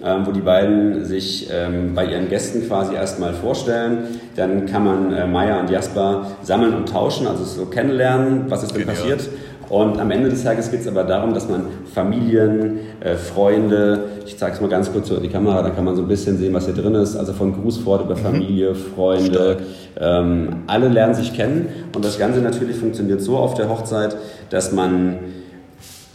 [0.05, 4.21] Ähm, wo die beiden sich ähm, bei ihren Gästen quasi erstmal vorstellen.
[4.37, 8.73] Dann kann man äh, Maya und Jasper sammeln und tauschen, also so kennenlernen, was ist
[8.73, 8.97] denn Genial.
[8.97, 9.29] passiert.
[9.69, 14.39] Und am Ende des Tages geht es aber darum, dass man Familien, äh, Freunde, ich
[14.39, 16.55] zeige es mal ganz kurz in die Kamera, dann kann man so ein bisschen sehen,
[16.55, 17.17] was hier drin ist.
[17.17, 18.21] Also von Grußwort über mhm.
[18.21, 19.59] Familie, Freunde,
[19.99, 21.69] ähm, alle lernen sich kennen.
[21.95, 24.17] Und das Ganze natürlich funktioniert so auf der Hochzeit,
[24.51, 25.19] dass man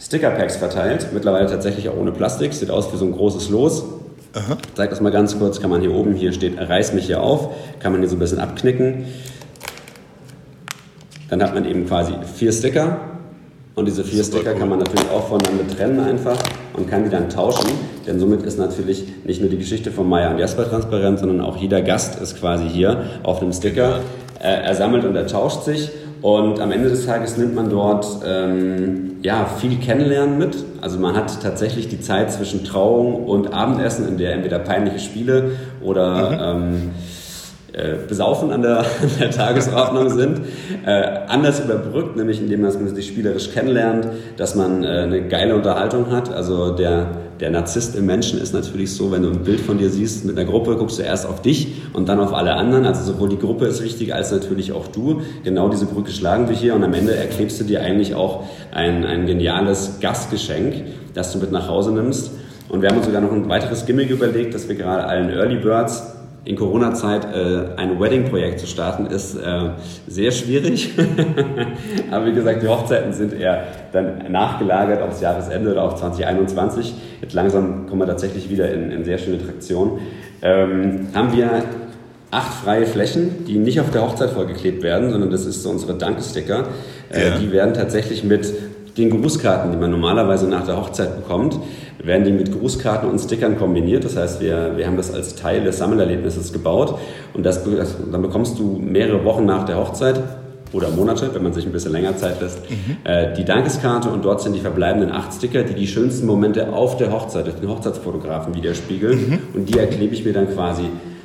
[0.00, 3.84] Stickerpacks verteilt, mittlerweile tatsächlich auch ohne Plastik, sieht aus wie so ein großes Los.
[4.34, 4.56] Aha.
[4.66, 7.22] Ich zeige das mal ganz kurz, kann man hier oben, hier steht, reiß mich hier
[7.22, 9.04] auf, kann man hier so ein bisschen abknicken.
[11.28, 13.00] Dann hat man eben quasi vier Sticker
[13.74, 14.58] und diese vier Sticker cool.
[14.58, 16.38] kann man natürlich auch voneinander trennen einfach
[16.74, 17.70] und kann die dann tauschen.
[18.06, 21.56] Denn somit ist natürlich nicht nur die Geschichte von Maya und Jasper transparent, sondern auch
[21.56, 24.00] jeder Gast ist quasi hier auf einem Sticker.
[24.40, 25.90] Äh, er sammelt und er tauscht sich.
[26.22, 30.56] Und am Ende des Tages nimmt man dort ähm, ja, viel Kennenlernen mit.
[30.82, 35.52] Also man hat tatsächlich die Zeit zwischen Trauung und Abendessen, in der entweder peinliche Spiele
[35.80, 36.62] oder mhm.
[36.62, 36.90] ähm,
[37.72, 40.40] äh, besaufen an der, an der Tagesordnung sind,
[40.84, 40.90] äh,
[41.26, 46.30] anders überbrückt, nämlich indem man sich spielerisch kennenlernt, dass man äh, eine geile Unterhaltung hat.
[46.30, 47.06] Also der,
[47.40, 50.38] der Narzisst im Menschen ist natürlich so, wenn du ein Bild von dir siehst mit
[50.38, 52.84] einer Gruppe, guckst du erst auf dich und dann auf alle anderen.
[52.84, 55.22] Also sowohl die Gruppe ist wichtig als natürlich auch du.
[55.42, 59.06] Genau diese Brücke schlagen wir hier und am Ende erklebst du dir eigentlich auch ein,
[59.06, 60.74] ein geniales Gastgeschenk,
[61.14, 62.32] das du mit nach Hause nimmst.
[62.68, 65.56] Und wir haben uns sogar noch ein weiteres Gimmick überlegt, dass wir gerade allen Early
[65.56, 69.70] Birds in Corona-Zeit äh, ein Wedding-Projekt zu starten, ist äh,
[70.08, 70.90] sehr schwierig.
[72.10, 76.94] Aber wie gesagt, die Hochzeiten sind eher dann nachgelagert aufs Jahresende oder auf 2021.
[77.20, 80.00] Jetzt langsam kommen wir tatsächlich wieder in, in sehr schöne Traktion.
[80.42, 81.62] Ähm, haben wir
[82.32, 85.94] acht freie Flächen, die nicht auf der Hochzeit vollgeklebt werden, sondern das ist so unsere
[85.94, 86.64] Dankesticker.
[87.12, 87.38] Äh, ja.
[87.38, 88.52] Die werden tatsächlich mit
[88.98, 91.58] den Grußkarten, die man normalerweise nach der Hochzeit bekommt,
[92.02, 94.04] werden die mit Grußkarten und Stickern kombiniert.
[94.04, 96.98] Das heißt, wir, wir haben das als Teil des Sammelerlebnisses gebaut
[97.34, 100.20] und das, dann bekommst du mehrere Wochen nach der Hochzeit
[100.72, 102.96] oder Monate, wenn man sich ein bisschen länger Zeit lässt, mhm.
[103.04, 106.96] äh, die Dankeskarte und dort sind die verbleibenden acht Sticker, die die schönsten Momente auf
[106.96, 109.38] der Hochzeit, durch den Hochzeitsfotografen widerspiegeln mhm.
[109.54, 110.84] und die erklebe ich mir dann quasi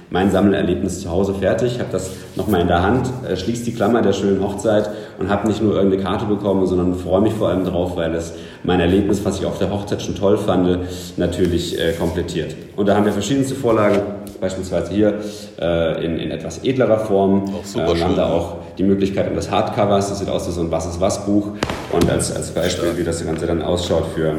[0.10, 4.02] mein Sammelerlebnis zu Hause fertig, habe das nochmal in der Hand, äh, schließe die Klammer
[4.02, 4.90] der schönen Hochzeit
[5.20, 8.34] und habe nicht nur irgendeine Karte bekommen, sondern freue mich vor allem drauf, weil es
[8.64, 10.80] mein Erlebnis, was ich auf der Hochzeit schon toll fand,
[11.18, 12.56] natürlich äh, komplettiert.
[12.76, 14.00] Und da haben wir verschiedenste Vorlagen,
[14.40, 15.20] beispielsweise hier
[15.60, 17.44] äh, in, in etwas edlerer Form.
[17.54, 20.52] Auch super äh, wir haben da auch die Möglichkeit des Hardcovers, das sieht aus wie
[20.52, 21.50] so ein Was ist was Buch
[21.92, 24.36] und als, als Beispiel, wie das Ganze dann ausschaut für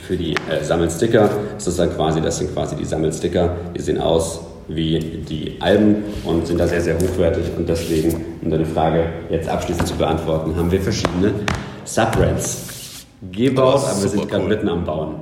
[0.00, 1.28] für die äh, Sammelsticker.
[1.54, 3.50] Das ist dann quasi, das sind quasi die Sammelsticker.
[3.76, 7.44] Die sehen aus wie die Alben und sind da sehr, sehr hochwertig.
[7.56, 11.34] Und deswegen, um deine Frage jetzt abschließend zu beantworten, haben wir verschiedene
[11.84, 14.48] Subbrands gebaut, aber wir sind gerade cool.
[14.48, 15.16] mitten am Bauen.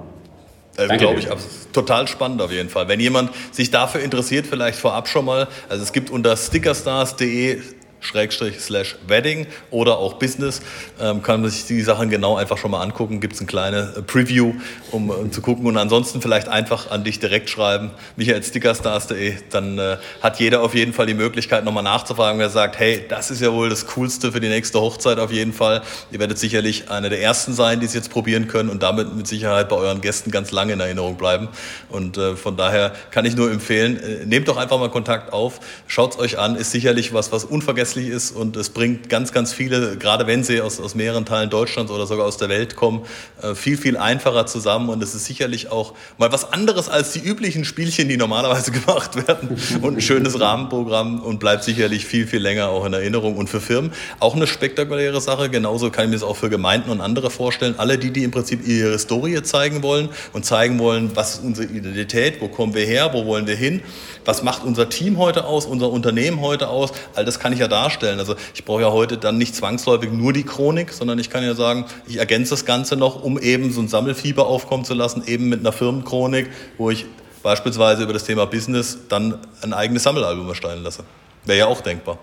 [0.77, 1.29] Äh, Glaube ich,
[1.73, 2.89] total spannend auf jeden Fall.
[2.89, 7.59] Wenn jemand sich dafür interessiert, vielleicht vorab schon mal, also es gibt unter stickerstars.de
[8.01, 10.61] Schrägstrich slash Wedding oder auch Business,
[11.01, 13.21] ähm, kann man sich die Sachen genau einfach schon mal angucken.
[13.21, 14.55] Gibt es ein kleines äh, Preview,
[14.91, 15.67] um, um, zu gucken.
[15.67, 19.35] Und ansonsten vielleicht einfach an dich direkt schreiben, michaelstickerstars.de.
[19.51, 23.31] Dann äh, hat jeder auf jeden Fall die Möglichkeit, nochmal nachzufragen, wer sagt, hey, das
[23.31, 25.83] ist ja wohl das Coolste für die nächste Hochzeit auf jeden Fall.
[26.11, 29.27] Ihr werdet sicherlich eine der Ersten sein, die es jetzt probieren können und damit mit
[29.27, 31.49] Sicherheit bei euren Gästen ganz lange in Erinnerung bleiben.
[31.91, 35.61] Und äh, von daher kann ich nur empfehlen, äh, nehmt doch einfach mal Kontakt auf,
[35.87, 39.33] schaut es euch an, ist sicherlich was, was unvergessen verlässlich ist und es bringt ganz,
[39.33, 42.77] ganz viele, gerade wenn sie aus, aus mehreren Teilen Deutschlands oder sogar aus der Welt
[42.77, 43.03] kommen,
[43.43, 47.21] äh, viel, viel einfacher zusammen und es ist sicherlich auch mal was anderes als die
[47.21, 52.41] üblichen Spielchen, die normalerweise gemacht werden und ein schönes Rahmenprogramm und bleibt sicherlich viel, viel
[52.41, 55.51] länger auch in Erinnerung und für Firmen auch eine spektakuläre Sache.
[55.51, 57.75] Genauso kann ich mir das auch für Gemeinden und andere vorstellen.
[57.79, 61.67] Alle die, die im Prinzip ihre Historie zeigen wollen und zeigen wollen, was ist unsere
[61.67, 63.83] Identität, wo kommen wir her, wo wollen wir hin,
[64.25, 67.69] was macht unser Team heute aus, unser Unternehmen heute aus, all das kann ich ja
[67.81, 68.19] darstellen.
[68.19, 71.55] Also ich brauche ja heute dann nicht zwangsläufig nur die Chronik, sondern ich kann ja
[71.55, 75.49] sagen, ich ergänze das Ganze noch, um eben so ein Sammelfieber aufkommen zu lassen, eben
[75.49, 77.07] mit einer Firmenchronik, wo ich
[77.43, 81.05] beispielsweise über das Thema Business dann ein eigenes Sammelalbum erstellen lasse.
[81.45, 82.19] Wäre ja auch denkbar.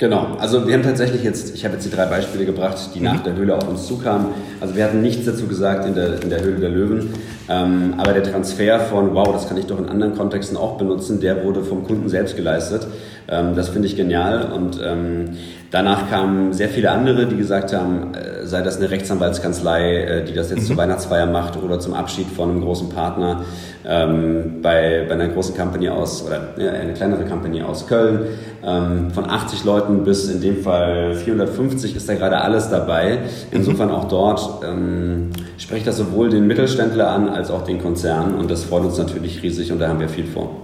[0.00, 3.04] Genau, also wir haben tatsächlich jetzt, ich habe jetzt die drei Beispiele gebracht, die mhm.
[3.04, 4.26] nach der Höhle auf uns zukamen.
[4.60, 7.14] Also wir hatten nichts dazu gesagt in der, in der Höhle der Löwen,
[7.48, 11.20] ähm, aber der Transfer von, wow, das kann ich doch in anderen Kontexten auch benutzen,
[11.20, 12.88] der wurde vom Kunden selbst geleistet.
[13.28, 15.36] Ähm, das finde ich genial und ähm,
[15.74, 20.32] Danach kamen sehr viele andere, die gesagt haben, äh, sei das eine Rechtsanwaltskanzlei, äh, die
[20.32, 20.66] das jetzt mhm.
[20.66, 23.42] zur Weihnachtsfeier macht oder zum Abschied von einem großen Partner
[23.84, 28.20] ähm, bei, bei einer großen Company aus, oder ja, eine kleinere Company aus Köln.
[28.64, 33.22] Ähm, von 80 Leuten bis in dem Fall 450 ist da gerade alles dabei.
[33.50, 38.48] Insofern auch dort ähm, spricht das sowohl den Mittelständler an als auch den Konzern und
[38.48, 40.63] das freut uns natürlich riesig und da haben wir viel vor.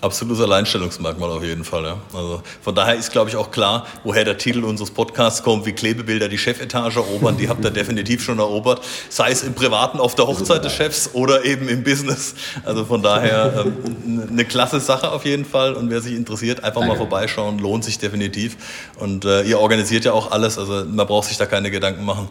[0.00, 1.84] Absolutes Alleinstellungsmerkmal auf jeden Fall.
[1.84, 1.96] Ja.
[2.14, 5.72] Also von daher ist, glaube ich, auch klar, woher der Titel unseres Podcasts kommt, wie
[5.72, 7.36] Klebebilder die Chefetage erobern.
[7.36, 11.10] Die habt ihr definitiv schon erobert, sei es im Privaten auf der Hochzeit des Chefs
[11.14, 12.34] oder eben im Business.
[12.64, 15.74] Also von daher ähm, eine klasse Sache auf jeden Fall.
[15.74, 16.94] Und wer sich interessiert, einfach Danke.
[16.94, 18.56] mal vorbeischauen, lohnt sich definitiv.
[18.98, 22.28] Und äh, ihr organisiert ja auch alles, also man braucht sich da keine Gedanken machen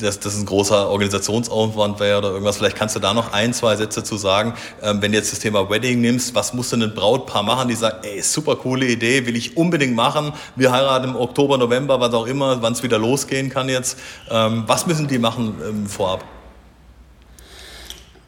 [0.00, 2.58] dass das ein großer Organisationsaufwand wäre oder irgendwas.
[2.58, 4.54] Vielleicht kannst du da noch ein, zwei Sätze zu sagen.
[4.82, 7.74] Ähm, wenn du jetzt das Thema Wedding nimmst, was muss denn ein Brautpaar machen, die
[7.74, 10.32] sagt, ey, super coole Idee, will ich unbedingt machen.
[10.56, 13.98] Wir heiraten im Oktober, November, was auch immer, wann es wieder losgehen kann jetzt.
[14.30, 16.24] Ähm, was müssen die machen ähm, vorab?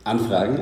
[0.05, 0.61] Anfragen.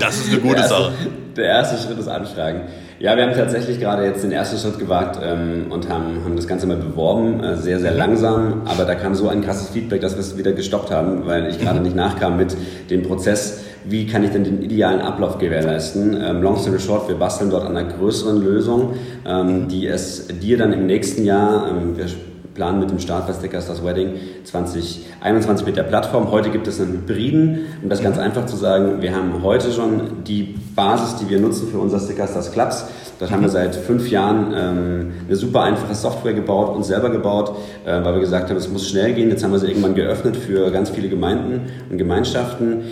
[0.00, 0.92] Das ist eine gute der erste, Sache.
[1.36, 2.62] Der erste Schritt ist Anfragen.
[3.04, 6.46] Ja, wir haben tatsächlich gerade jetzt den ersten Schritt gewagt ähm, und haben, haben das
[6.46, 10.14] Ganze mal beworben, äh, sehr, sehr langsam, aber da kam so ein krasses Feedback, dass
[10.14, 12.56] wir es wieder gestoppt haben, weil ich gerade nicht nachkam mit
[12.88, 16.18] dem Prozess, wie kann ich denn den idealen Ablauf gewährleisten.
[16.18, 18.94] Ähm, long story short, wir basteln dort an einer größeren Lösung,
[19.26, 22.06] ähm, die es dir dann im nächsten Jahr, ähm, wir
[22.54, 24.14] planen mit dem Start bei Stickers das Wedding
[24.44, 26.30] 2021 mit der Plattform.
[26.30, 30.24] Heute gibt es einen Hybriden, um das ganz einfach zu sagen, wir haben heute schon
[30.24, 32.86] die Basis, die wir nutzen für unser Stickers das Clubs.
[33.18, 37.56] Dort haben wir seit fünf Jahren ähm, eine super einfache Software gebaut, uns selber gebaut,
[37.84, 39.30] äh, weil wir gesagt haben, es muss schnell gehen.
[39.30, 42.82] Jetzt haben wir sie irgendwann geöffnet für ganz viele Gemeinden und Gemeinschaften.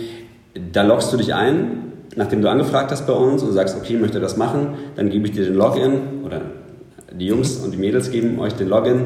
[0.71, 3.99] Da loggst du dich ein, nachdem du angefragt hast bei uns und sagst, okay, ich
[3.99, 6.41] möchte das machen, dann gebe ich dir den Login oder
[7.19, 9.05] die Jungs und die Mädels geben euch den Login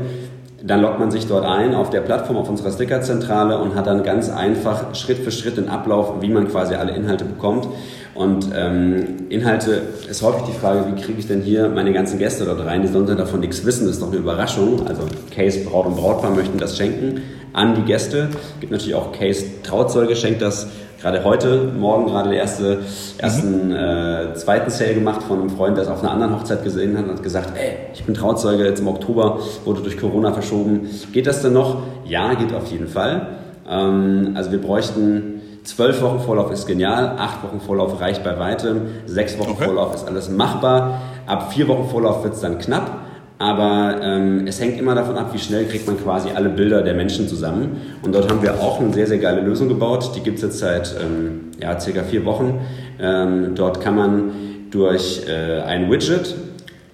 [0.67, 4.03] dann loggt man sich dort ein auf der Plattform, auf unserer Stickerzentrale und hat dann
[4.03, 7.67] ganz einfach Schritt für Schritt den Ablauf, wie man quasi alle Inhalte bekommt.
[8.13, 12.45] Und ähm, Inhalte ist häufig die Frage, wie kriege ich denn hier meine ganzen Gäste
[12.45, 12.82] dort rein?
[12.82, 14.88] Die sollen davon nichts wissen, das ist doch eine Überraschung.
[14.88, 15.03] Also
[15.34, 17.21] Case Braut und Brautpaar möchten das schenken
[17.53, 18.30] an die Gäste.
[18.32, 20.67] Es gibt natürlich auch Case Trauzeuge schenkt das
[20.99, 22.79] gerade heute, morgen gerade der erste,
[23.17, 23.75] ersten, mhm.
[23.75, 27.05] äh, zweiten Sale gemacht von einem Freund, der es auf einer anderen Hochzeit gesehen hat
[27.05, 30.89] und hat gesagt, ey, ich bin Trauzeuge, jetzt im Oktober wurde durch Corona verschoben.
[31.13, 31.83] Geht das denn noch?
[32.05, 33.27] Ja, geht auf jeden Fall.
[33.69, 38.81] Ähm, also wir bräuchten zwölf Wochen Vorlauf ist genial, acht Wochen Vorlauf reicht bei weitem,
[39.05, 39.65] sechs Wochen okay.
[39.65, 41.01] Vorlauf ist alles machbar.
[41.25, 43.07] Ab vier Wochen Vorlauf wird es dann knapp.
[43.39, 46.95] Aber ähm, es hängt immer davon ab, wie schnell kriegt man quasi alle Bilder der
[46.95, 47.82] Menschen zusammen.
[48.02, 50.12] Und dort haben wir auch eine sehr, sehr geile Lösung gebaut.
[50.15, 52.62] Die gibt es jetzt seit ähm, ja, circa vier Wochen.
[53.00, 54.32] Ähm, dort kann man
[54.71, 56.36] durch äh, ein Widget,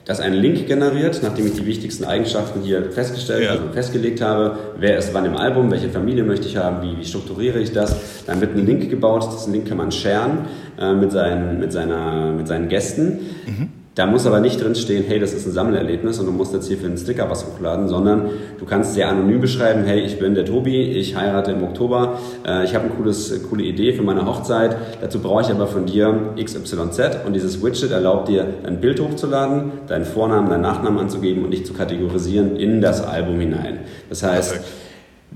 [0.05, 3.51] das einen Link generiert, nachdem ich die wichtigsten Eigenschaften hier festgestellt, ja.
[3.51, 7.05] also festgelegt habe, wer ist wann im Album, welche Familie möchte ich haben, wie, wie
[7.05, 10.39] strukturiere ich das, dann wird ein Link gebaut, diesen Link kann man sharen
[10.77, 13.19] äh, mit, seinen, mit, seiner, mit seinen Gästen.
[13.45, 13.82] Mhm.
[13.95, 16.67] Da muss aber nicht drin stehen, hey, das ist ein Sammelerlebnis und du musst jetzt
[16.67, 18.27] hier für einen Sticker was hochladen, sondern
[18.57, 22.63] du kannst sehr anonym beschreiben, hey, ich bin der Tobi, ich heirate im Oktober, äh,
[22.63, 26.33] ich habe eine cooles, coole Idee für meine Hochzeit, dazu brauche ich aber von dir
[26.43, 31.51] XYZ und dieses Widget erlaubt dir, ein Bild hochzuladen, deinen Vornamen, deinen Nachnamen anzugeben und
[31.51, 33.81] dich zu kategorisieren in das Album hinein.
[34.09, 34.71] Das heißt, Perfekt.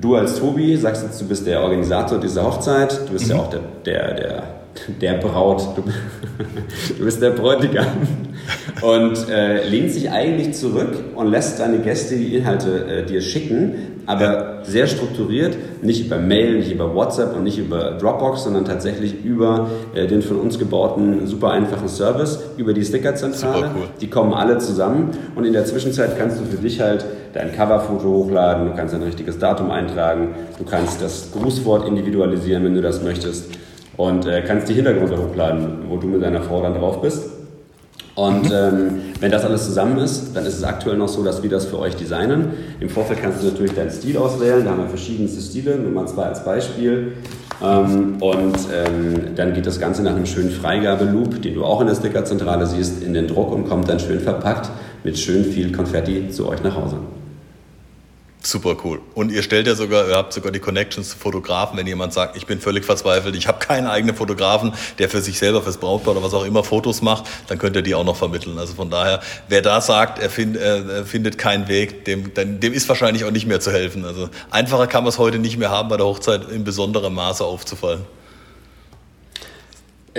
[0.01, 3.31] du als Tobi sagst jetzt, du bist der Organisator dieser Hochzeit, du bist mhm.
[3.33, 4.43] ja auch der, der, der
[5.01, 5.83] der Braut, du,
[6.97, 7.87] du bist der Bräutigam
[8.81, 14.01] und äh, lehnt sich eigentlich zurück und lässt deine Gäste die Inhalte äh, dir schicken,
[14.05, 19.23] aber sehr strukturiert, nicht über Mail, nicht über WhatsApp und nicht über Dropbox, sondern tatsächlich
[19.23, 23.71] über äh, den von uns gebauten super einfachen Service, über die Stickerzentrale.
[23.75, 23.87] Cool.
[23.99, 28.07] Die kommen alle zusammen und in der Zwischenzeit kannst du für dich halt dein Coverfoto
[28.07, 33.03] hochladen, du kannst ein richtiges Datum eintragen, du kannst das Grußwort individualisieren, wenn du das
[33.03, 33.51] möchtest
[33.97, 37.36] und äh, kannst die Hintergründe hochladen, wo du mit deiner Frau dann drauf bist.
[38.17, 41.51] Und ähm, wenn das alles zusammen ist, dann ist es aktuell noch so, dass wir
[41.51, 42.47] das für euch designen.
[42.79, 44.65] Im Vorfeld kannst du natürlich deinen Stil auswählen.
[44.65, 47.11] Da haben wir verschiedenste Stile, nur mal zwei als Beispiel.
[47.63, 51.85] Ähm, und ähm, dann geht das Ganze nach einem schönen Freigabeloop, den du auch in
[51.85, 54.71] der Stickerzentrale siehst, in den Druck und kommt dann schön verpackt
[55.03, 56.97] mit schön viel Konfetti zu euch nach Hause.
[58.47, 59.01] Super cool.
[59.13, 62.37] Und ihr stellt ja sogar, ihr habt sogar die Connections zu Fotografen, wenn jemand sagt,
[62.37, 66.15] ich bin völlig verzweifelt, ich habe keinen eigenen Fotografen, der für sich selber, fürs Brautpaar
[66.15, 68.57] oder was auch immer Fotos macht, dann könnt ihr die auch noch vermitteln.
[68.57, 72.87] Also von daher, wer da sagt, er, find, er findet keinen Weg, dem, dem ist
[72.87, 74.05] wahrscheinlich auch nicht mehr zu helfen.
[74.05, 77.43] Also einfacher kann man es heute nicht mehr haben, bei der Hochzeit in besonderem Maße
[77.43, 78.05] aufzufallen.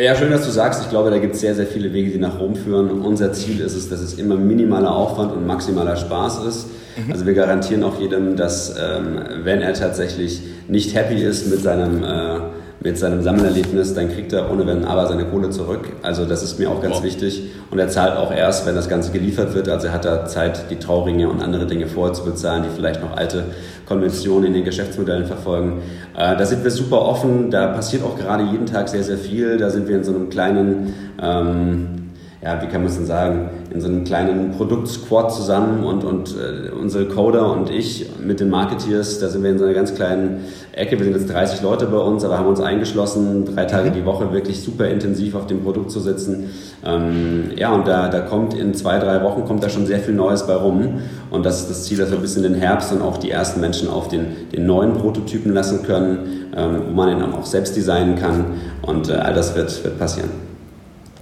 [0.00, 0.82] Ja, schön, dass du sagst.
[0.82, 3.02] Ich glaube, da gibt es sehr, sehr viele Wege, die nach Rom führen.
[3.02, 6.66] Unser Ziel ist es, dass es immer minimaler Aufwand und maximaler Spaß ist.
[6.96, 7.12] Mhm.
[7.12, 12.04] Also wir garantieren auch jedem, dass ähm, wenn er tatsächlich nicht happy ist mit seinem
[12.04, 12.38] äh,
[12.80, 15.88] mit seinem Sammelerlebnis, dann kriegt er ohne Wenn aber seine Kohle zurück.
[16.02, 17.02] Also das ist mir auch ganz wow.
[17.02, 17.42] wichtig.
[17.72, 19.68] Und er zahlt auch erst, wenn das Ganze geliefert wird.
[19.68, 23.00] Also er hat da Zeit, die Trauringe und andere Dinge vorher zu bezahlen, die vielleicht
[23.02, 23.46] noch alte
[23.88, 25.80] Konventionen in den Geschäftsmodellen verfolgen.
[26.14, 27.50] Äh, da sind wir super offen.
[27.50, 29.56] Da passiert auch gerade jeden Tag sehr, sehr viel.
[29.56, 30.94] Da sind wir in so einem kleinen...
[31.20, 32.07] Ähm,
[32.40, 36.36] ja, wie kann man es denn sagen, in so einem kleinen Produktsquad zusammen und, und
[36.36, 39.92] äh, unsere Coder und ich mit den Marketeers, da sind wir in so einer ganz
[39.96, 40.96] kleinen Ecke.
[40.98, 43.94] Wir sind jetzt 30 Leute bei uns, aber haben uns eingeschlossen, drei Tage mhm.
[43.94, 46.50] die Woche wirklich super intensiv auf dem Produkt zu sitzen.
[46.86, 50.14] Ähm, ja, und da, da kommt in zwei, drei Wochen kommt da schon sehr viel
[50.14, 51.00] Neues bei rum.
[51.30, 53.60] Und das ist das Ziel, dass wir bis in den Herbst dann auch die ersten
[53.60, 57.74] Menschen auf den, den neuen Prototypen lassen können, ähm, wo man ihn dann auch selbst
[57.74, 58.44] designen kann.
[58.82, 60.47] Und äh, all das wird, wird passieren.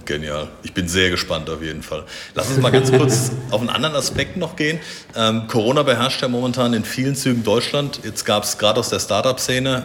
[0.07, 0.47] Genial.
[0.63, 2.05] Ich bin sehr gespannt auf jeden Fall.
[2.33, 4.79] Lass uns mal ganz kurz auf einen anderen Aspekt noch gehen.
[5.15, 7.99] Ähm, Corona beherrscht ja momentan in vielen Zügen Deutschland.
[8.05, 9.83] Jetzt gab es gerade aus der Startup-Szene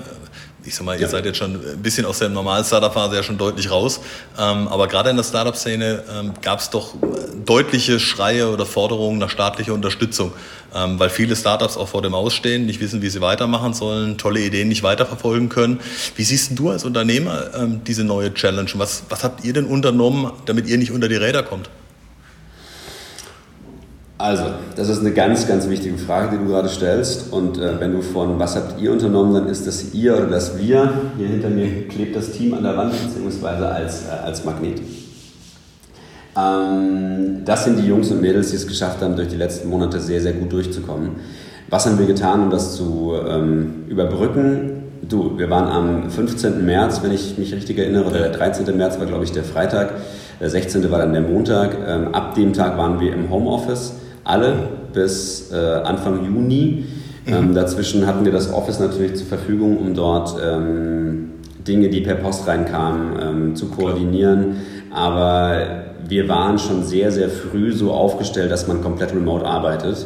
[0.64, 1.08] ich sag mal, ihr ja.
[1.08, 4.00] seid jetzt schon ein bisschen aus der normalen Startup-Phase ja schon deutlich raus.
[4.38, 6.94] Ähm, aber gerade in der Startup-Szene ähm, gab es doch
[7.44, 10.32] deutliche Schreie oder Forderungen nach staatlicher Unterstützung,
[10.74, 14.40] ähm, weil viele Startups auch vor dem Ausstehen, nicht wissen, wie sie weitermachen sollen, tolle
[14.40, 15.80] Ideen nicht weiterverfolgen können.
[16.16, 18.70] Wie siehst du als Unternehmer ähm, diese neue Challenge?
[18.74, 21.68] Was, was habt ihr denn unternommen, damit ihr nicht unter die Räder kommt?
[24.22, 24.44] Also,
[24.76, 27.32] das ist eine ganz, ganz wichtige Frage, die du gerade stellst.
[27.32, 30.56] Und äh, wenn du von was habt ihr unternommen, dann ist das ihr oder das
[30.56, 30.92] wir.
[31.18, 34.80] Hier hinter mir klebt das Team an der Wand, beziehungsweise als, äh, als Magnet.
[36.38, 39.98] Ähm, das sind die Jungs und Mädels, die es geschafft haben, durch die letzten Monate
[39.98, 41.16] sehr, sehr gut durchzukommen.
[41.68, 44.84] Was haben wir getan, um das zu ähm, überbrücken?
[45.08, 46.64] Du, wir waren am 15.
[46.64, 48.76] März, wenn ich mich richtig erinnere, oder der 13.
[48.76, 49.94] März war, glaube ich, der Freitag.
[50.38, 50.88] Der 16.
[50.92, 51.76] war dann der Montag.
[51.84, 54.54] Ähm, ab dem Tag waren wir im Homeoffice alle
[54.92, 56.84] bis äh, Anfang Juni.
[57.24, 57.54] Ähm, mhm.
[57.54, 61.30] dazwischen hatten wir das Office natürlich zur Verfügung, um dort ähm,
[61.66, 64.56] Dinge, die per Post reinkamen, ähm, zu koordinieren.
[64.92, 70.04] Aber wir waren schon sehr, sehr früh so aufgestellt, dass man komplett remote arbeitet.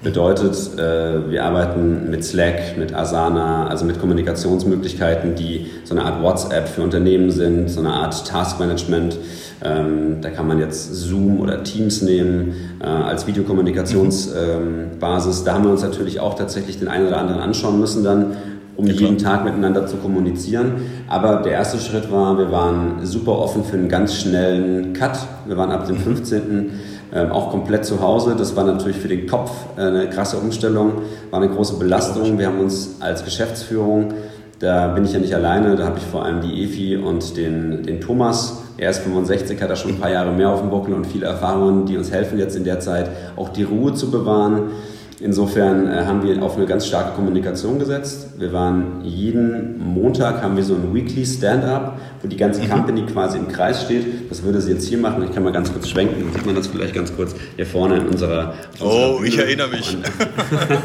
[0.00, 6.22] Bedeutet, äh, wir arbeiten mit Slack, mit Asana, also mit Kommunikationsmöglichkeiten, die so eine Art
[6.22, 9.18] WhatsApp für Unternehmen sind, so eine Art Taskmanagement.
[9.64, 15.38] Ähm, da kann man jetzt Zoom oder Teams nehmen äh, als Videokommunikationsbasis.
[15.40, 18.36] Ähm, da haben wir uns natürlich auch tatsächlich den einen oder anderen anschauen müssen dann,
[18.76, 20.74] um ja, jeden Tag miteinander zu kommunizieren.
[21.08, 25.18] Aber der erste Schritt war, wir waren super offen für einen ganz schnellen Cut.
[25.48, 26.70] Wir waren ab dem 15.
[27.14, 28.34] Ähm, auch komplett zu Hause.
[28.36, 32.38] Das war natürlich für den Kopf äh, eine krasse Umstellung, war eine große Belastung.
[32.38, 34.12] Wir haben uns als Geschäftsführung,
[34.58, 37.82] da bin ich ja nicht alleine, da habe ich vor allem die Efi und den,
[37.84, 38.62] den Thomas.
[38.76, 41.26] Er ist 65, hat da schon ein paar Jahre mehr auf dem Buckel und viele
[41.26, 44.72] Erfahrungen, die uns helfen jetzt in der Zeit, auch die Ruhe zu bewahren
[45.20, 48.28] Insofern äh, haben wir auf eine ganz starke Kommunikation gesetzt.
[48.38, 52.70] Wir waren jeden Montag haben wir so ein Weekly Stand-up, wo die ganze mhm.
[52.70, 54.30] Company quasi im Kreis steht.
[54.30, 55.24] Das würde sie jetzt hier machen.
[55.24, 57.96] Ich kann mal ganz kurz schwenken, dann sieht man das vielleicht ganz kurz hier vorne
[57.96, 58.54] in unserer.
[58.72, 59.28] unserer oh, Bühne.
[59.28, 59.96] ich erinnere mich.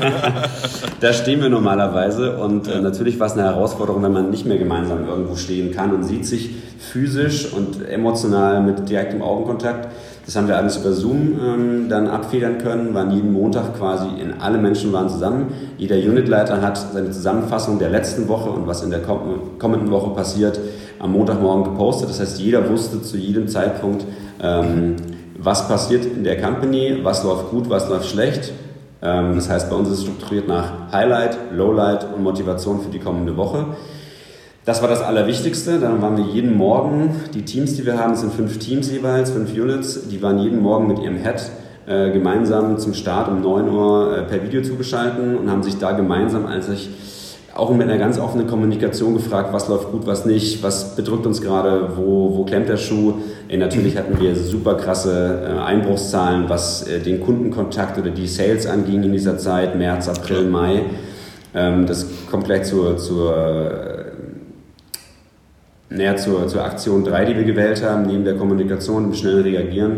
[1.00, 4.58] da stehen wir normalerweise und äh, natürlich war es eine Herausforderung, wenn man nicht mehr
[4.58, 9.90] gemeinsam irgendwo stehen kann und sieht sich physisch und emotional mit direktem Augenkontakt.
[10.26, 14.40] Das haben wir alles über Zoom ähm, dann abfedern können, waren jeden Montag quasi in
[14.40, 15.54] alle Menschen waren zusammen.
[15.78, 20.60] Jeder Unitleiter hat seine Zusammenfassung der letzten Woche und was in der kommenden Woche passiert
[21.00, 22.10] am Montagmorgen gepostet.
[22.10, 24.06] Das heißt, jeder wusste zu jedem Zeitpunkt,
[24.42, 24.96] ähm,
[25.38, 28.54] was passiert in der Company, was läuft gut, was läuft schlecht.
[29.02, 33.00] Ähm, das heißt, bei uns ist es strukturiert nach Highlight, Lowlight und Motivation für die
[33.00, 33.66] kommende Woche.
[34.66, 35.80] Das war das Allerwichtigste.
[35.80, 39.54] Dann waren wir jeden Morgen, die Teams, die wir haben, sind fünf Teams jeweils, fünf
[39.54, 41.42] Units, die waren jeden Morgen mit ihrem Head
[41.86, 45.92] äh, gemeinsam zum Start um 9 Uhr äh, per Video zugeschaltet und haben sich da
[45.92, 46.90] gemeinsam, als ich
[47.54, 51.42] auch mit einer ganz offenen Kommunikation gefragt, was läuft gut, was nicht, was bedrückt uns
[51.42, 53.16] gerade, wo, wo klemmt der Schuh.
[53.50, 58.66] Ey, natürlich hatten wir super krasse äh, Einbruchszahlen, was äh, den Kundenkontakt oder die Sales
[58.66, 60.84] anging in dieser Zeit, März, April, Mai.
[61.54, 64.03] Ähm, das kommt gleich zur, zur
[65.94, 69.98] näher zur, zur Aktion 3, die wir gewählt haben, neben der Kommunikation, dem schnellen Reagieren,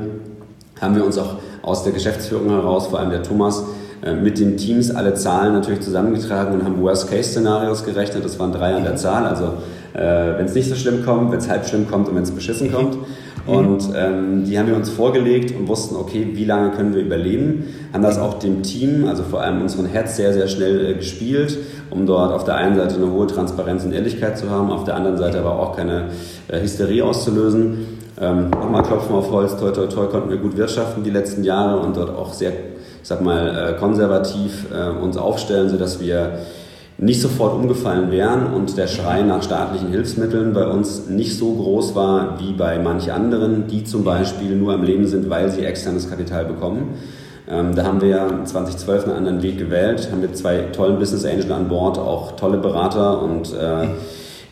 [0.79, 3.63] haben wir uns auch aus der Geschäftsführung heraus, vor allem der Thomas,
[4.03, 8.25] äh, mit den Teams alle Zahlen natürlich zusammengetragen und haben Worst-Case-Szenarios gerechnet.
[8.25, 9.25] Das waren drei an der Zahl.
[9.25, 9.53] Also
[9.93, 12.31] äh, wenn es nicht so schlimm kommt, wenn es halb schlimm kommt und wenn es
[12.31, 12.97] beschissen kommt.
[13.45, 17.65] Und ähm, die haben wir uns vorgelegt und wussten, okay, wie lange können wir überleben.
[17.93, 21.58] Haben das auch dem Team, also vor allem unseren Heads, sehr, sehr schnell äh, gespielt,
[21.91, 24.95] um dort auf der einen Seite eine hohe Transparenz und Ehrlichkeit zu haben, auf der
[24.95, 26.10] anderen Seite aber auch keine
[26.47, 27.86] äh, Hysterie auszulösen.
[28.19, 31.79] Ähm, Nochmal klopfen auf Holz, toi, toi, toi, konnten wir gut wirtschaften die letzten Jahre
[31.79, 36.39] und dort auch sehr, ich sag mal, äh, konservativ äh, uns aufstellen, sodass wir
[36.98, 41.93] nicht sofort umgefallen wären und der Schrei nach staatlichen Hilfsmitteln bei uns nicht so groß
[41.93, 46.10] war wie bei manch anderen, die zum Beispiel nur am Leben sind, weil sie externes
[46.10, 46.93] Kapital bekommen.
[47.48, 51.25] Ähm, da haben wir ja 2012 einen anderen Weg gewählt, haben wir zwei tollen Business
[51.25, 53.87] Angel an Bord, auch tolle Berater und äh,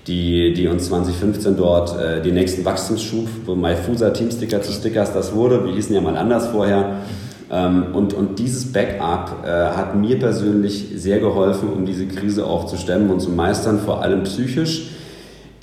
[0.06, 5.34] die, die uns 2015 dort äh, den nächsten Wachstumsschub, wo MyFusa Teamsticker zu Stickers das
[5.34, 6.98] wurde, wir hießen ja mal anders vorher,
[7.94, 12.78] und, und dieses Backup äh, hat mir persönlich sehr geholfen, um diese Krise auch zu
[12.78, 14.90] stemmen und zu meistern, vor allem psychisch.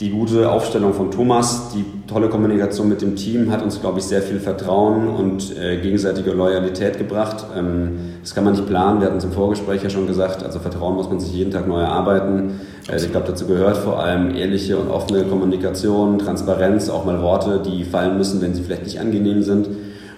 [0.00, 4.06] Die gute Aufstellung von Thomas, die tolle Kommunikation mit dem Team hat uns, glaube ich,
[4.06, 7.44] sehr viel Vertrauen und äh, gegenseitige Loyalität gebracht.
[7.54, 10.58] Ähm, das kann man nicht planen, wir hatten es im Vorgespräch ja schon gesagt, also
[10.58, 12.60] Vertrauen muss man sich jeden Tag neu erarbeiten.
[12.90, 17.60] Äh, ich glaube, dazu gehört vor allem ehrliche und offene Kommunikation, Transparenz, auch mal Worte,
[17.60, 19.68] die fallen müssen, wenn sie vielleicht nicht angenehm sind.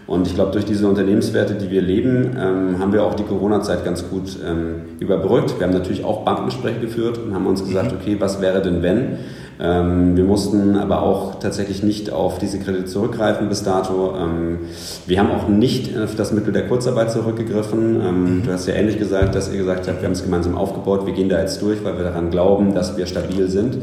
[0.06, 3.84] Und ich glaube, durch diese Unternehmenswerte, die wir leben, ähm, haben wir auch die Corona-Zeit
[3.84, 5.58] ganz gut ähm, überbrückt.
[5.58, 7.98] Wir haben natürlich auch Bankengespräche geführt und haben uns gesagt, mhm.
[8.00, 9.18] okay, was wäre denn wenn?
[9.60, 14.14] Ähm, wir mussten aber auch tatsächlich nicht auf diese Kredite zurückgreifen bis dato.
[14.18, 14.58] Ähm,
[15.06, 18.00] wir haben auch nicht auf das Mittel der Kurzarbeit zurückgegriffen.
[18.00, 18.42] Ähm, mhm.
[18.42, 21.12] Du hast ja ähnlich gesagt, dass ihr gesagt habt, wir haben es gemeinsam aufgebaut, wir
[21.12, 23.78] gehen da jetzt durch, weil wir daran glauben, dass wir stabil sind.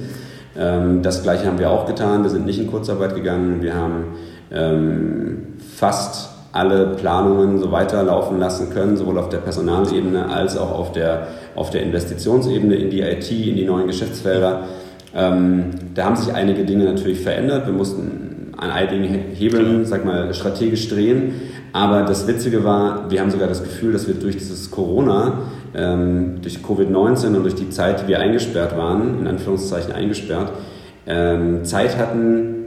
[0.58, 2.24] Ähm, das Gleiche haben wir auch getan.
[2.24, 3.62] Wir sind nicht in Kurzarbeit gegangen.
[3.62, 4.04] Wir haben
[5.80, 11.28] fast alle Planungen so weiterlaufen lassen können, sowohl auf der Personalebene als auch auf der,
[11.56, 14.64] auf der Investitionsebene in die IT, in die neuen Geschäftsfelder.
[15.16, 17.66] Ähm, da haben sich einige Dinge natürlich verändert.
[17.66, 21.36] Wir mussten an einigen Hebeln, sag mal, strategisch drehen.
[21.72, 26.42] Aber das Witzige war, wir haben sogar das Gefühl, dass wir durch dieses Corona, ähm,
[26.42, 30.52] durch Covid-19 und durch die Zeit, die wir eingesperrt waren, in Anführungszeichen eingesperrt,
[31.08, 32.59] ähm, Zeit hatten,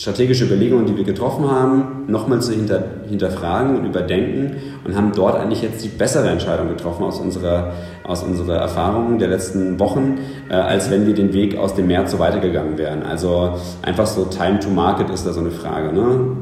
[0.00, 5.38] strategische Überlegungen, die wir getroffen haben, nochmal zu hinter, hinterfragen und überdenken und haben dort
[5.38, 7.72] eigentlich jetzt die bessere Entscheidung getroffen aus unserer,
[8.02, 10.16] aus unserer Erfahrung der letzten Wochen,
[10.48, 13.02] äh, als wenn wir den Weg aus dem März so weitergegangen wären.
[13.02, 15.92] Also einfach so Time to Market ist da so eine Frage.
[15.92, 16.34] Ne?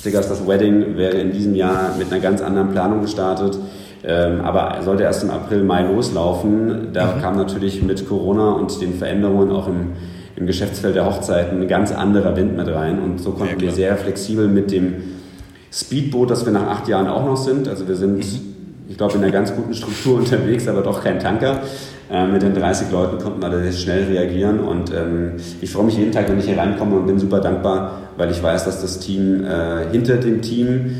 [0.00, 3.56] Stickers das Wedding wäre in diesem Jahr mit einer ganz anderen Planung gestartet.
[4.02, 6.88] Ähm, aber sollte erst im April, Mai loslaufen.
[6.92, 7.20] Da mhm.
[7.20, 9.92] kam natürlich mit Corona und den Veränderungen auch im
[10.40, 12.98] im Geschäftsfeld der Hochzeiten ein ganz anderer Wind mit rein.
[12.98, 14.94] Und so konnten ja, wir sehr flexibel mit dem
[15.70, 18.24] Speedboot, das wir nach acht Jahren auch noch sind, also wir sind,
[18.88, 21.60] ich glaube, in einer ganz guten Struktur unterwegs, aber doch kein Tanker.
[22.10, 24.60] Äh, mit den 30 Leuten konnten wir sehr schnell reagieren.
[24.60, 28.00] Und ähm, ich freue mich jeden Tag, wenn ich hier reinkomme und bin super dankbar,
[28.16, 30.96] weil ich weiß, dass das Team äh, hinter dem Team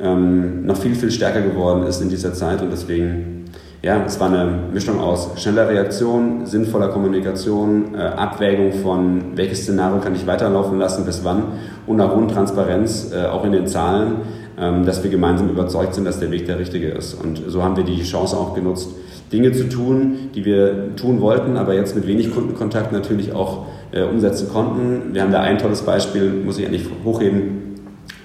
[0.00, 2.60] ähm, noch viel, viel stärker geworden ist in dieser Zeit.
[2.60, 3.37] Und deswegen
[3.82, 10.00] ja, es war eine Mischung aus schneller Reaktion, sinnvoller Kommunikation, äh, Abwägung von, welches Szenario
[10.00, 11.44] kann ich weiterlaufen lassen, bis wann
[11.86, 14.16] und einer hohen Transparenz, äh, auch in den Zahlen,
[14.58, 17.14] ähm, dass wir gemeinsam überzeugt sind, dass der Weg der richtige ist.
[17.14, 18.90] Und so haben wir die Chance auch genutzt,
[19.32, 24.02] Dinge zu tun, die wir tun wollten, aber jetzt mit wenig Kundenkontakt natürlich auch äh,
[24.02, 25.14] umsetzen konnten.
[25.14, 27.76] Wir haben da ein tolles Beispiel, muss ich eigentlich hochheben,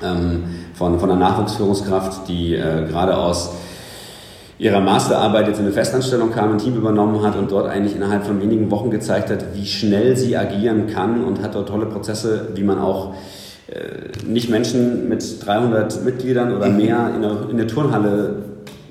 [0.03, 0.43] ähm,
[0.73, 3.53] von, von einer Nachwuchsführungskraft, die äh, gerade aus
[4.59, 8.25] ihrer Masterarbeit jetzt in eine Festanstellung kam, ein Team übernommen hat und dort eigentlich innerhalb
[8.25, 12.49] von wenigen Wochen gezeigt hat, wie schnell sie agieren kann und hat dort tolle Prozesse,
[12.55, 13.15] wie man auch
[13.67, 18.35] äh, nicht Menschen mit 300 Mitgliedern oder mehr in der, in der Turnhalle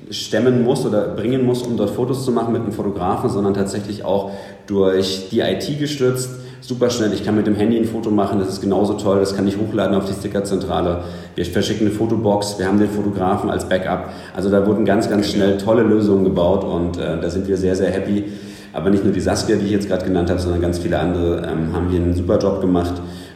[0.09, 4.05] stemmen muss oder bringen muss, um dort Fotos zu machen mit einem Fotografen, sondern tatsächlich
[4.05, 4.31] auch
[4.67, 6.29] durch die IT gestützt
[6.63, 7.13] super schnell.
[7.13, 9.57] Ich kann mit dem Handy ein Foto machen, das ist genauso toll, das kann ich
[9.57, 11.03] hochladen auf die Stickerzentrale.
[11.35, 14.09] Wir verschicken eine Fotobox, wir haben den Fotografen als Backup.
[14.35, 17.75] Also da wurden ganz, ganz schnell tolle Lösungen gebaut und äh, da sind wir sehr,
[17.75, 18.25] sehr happy.
[18.71, 21.45] Aber nicht nur die Saskia, die ich jetzt gerade genannt habe, sondern ganz viele andere
[21.45, 22.93] ähm, haben hier einen super Job gemacht.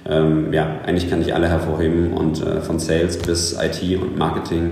[0.10, 4.72] Ähm, ja, eigentlich kann ich alle hervorheben und äh, von Sales bis IT und Marketing,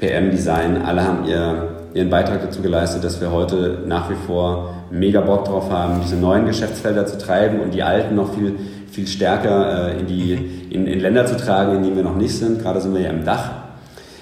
[0.00, 4.74] PM, Design, alle haben ihr, ihren Beitrag dazu geleistet, dass wir heute nach wie vor
[4.90, 8.56] mega Bock drauf haben, diese neuen Geschäftsfelder zu treiben und die alten noch viel,
[8.90, 10.32] viel stärker äh, in, die,
[10.70, 12.60] in, in Länder zu tragen, in denen wir noch nicht sind.
[12.60, 13.50] Gerade sind wir ja im Dach.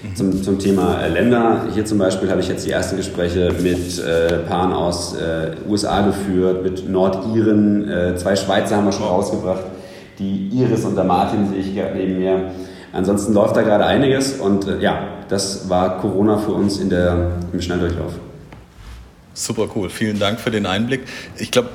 [0.02, 0.16] Mhm.
[0.16, 1.62] Zum, zum Thema äh, Länder.
[1.72, 6.02] Hier zum Beispiel habe ich jetzt die ersten Gespräche mit äh, Paaren aus äh, USA
[6.02, 7.88] geführt, mit Nordiren.
[7.88, 9.62] Äh, zwei Schweizer haben wir schon rausgebracht.
[10.18, 12.50] Die Iris und der Martin sehe ich gerade neben mir.
[12.92, 14.98] Ansonsten läuft da gerade einiges und ja,
[15.32, 18.12] das war Corona für uns in der, im Schnelldurchlauf.
[19.42, 19.90] Super cool.
[19.90, 21.00] Vielen Dank für den Einblick.
[21.36, 21.70] Ich glaube,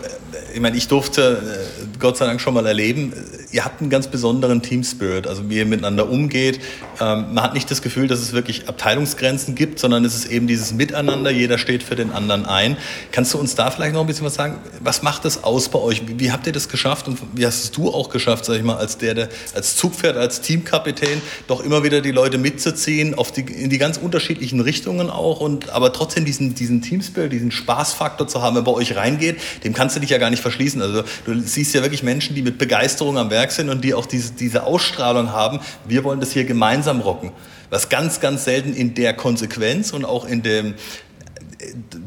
[0.54, 1.42] ich meine, ich durfte
[1.82, 3.14] äh, Gott sei Dank schon mal erleben,
[3.52, 6.60] ihr habt einen ganz besonderen Team Spirit, also wie ihr miteinander umgeht.
[7.00, 10.48] Ähm, man hat nicht das Gefühl, dass es wirklich Abteilungsgrenzen gibt, sondern es ist eben
[10.48, 12.78] dieses Miteinander, jeder steht für den anderen ein.
[13.12, 14.56] Kannst du uns da vielleicht noch ein bisschen was sagen?
[14.80, 16.08] Was macht das aus bei euch?
[16.08, 18.78] Wie, wie habt ihr das geschafft und wie hast du auch geschafft, sag ich mal,
[18.78, 23.42] als der, der als Zugpferd, als Teamkapitän, doch immer wieder die Leute mitzuziehen, auf die,
[23.42, 28.28] in die ganz unterschiedlichen Richtungen auch und aber trotzdem diesen, diesen Team Spirit, diesen Spaßfaktor
[28.28, 30.82] zu haben, wenn bei euch reingeht, dem kannst du dich ja gar nicht verschließen.
[30.82, 34.06] Also du siehst ja wirklich Menschen, die mit Begeisterung am Werk sind und die auch
[34.06, 35.60] diese, diese Ausstrahlung haben.
[35.86, 37.32] Wir wollen das hier gemeinsam rocken.
[37.70, 40.76] Was ganz, ganz selten in der Konsequenz und auch in dem,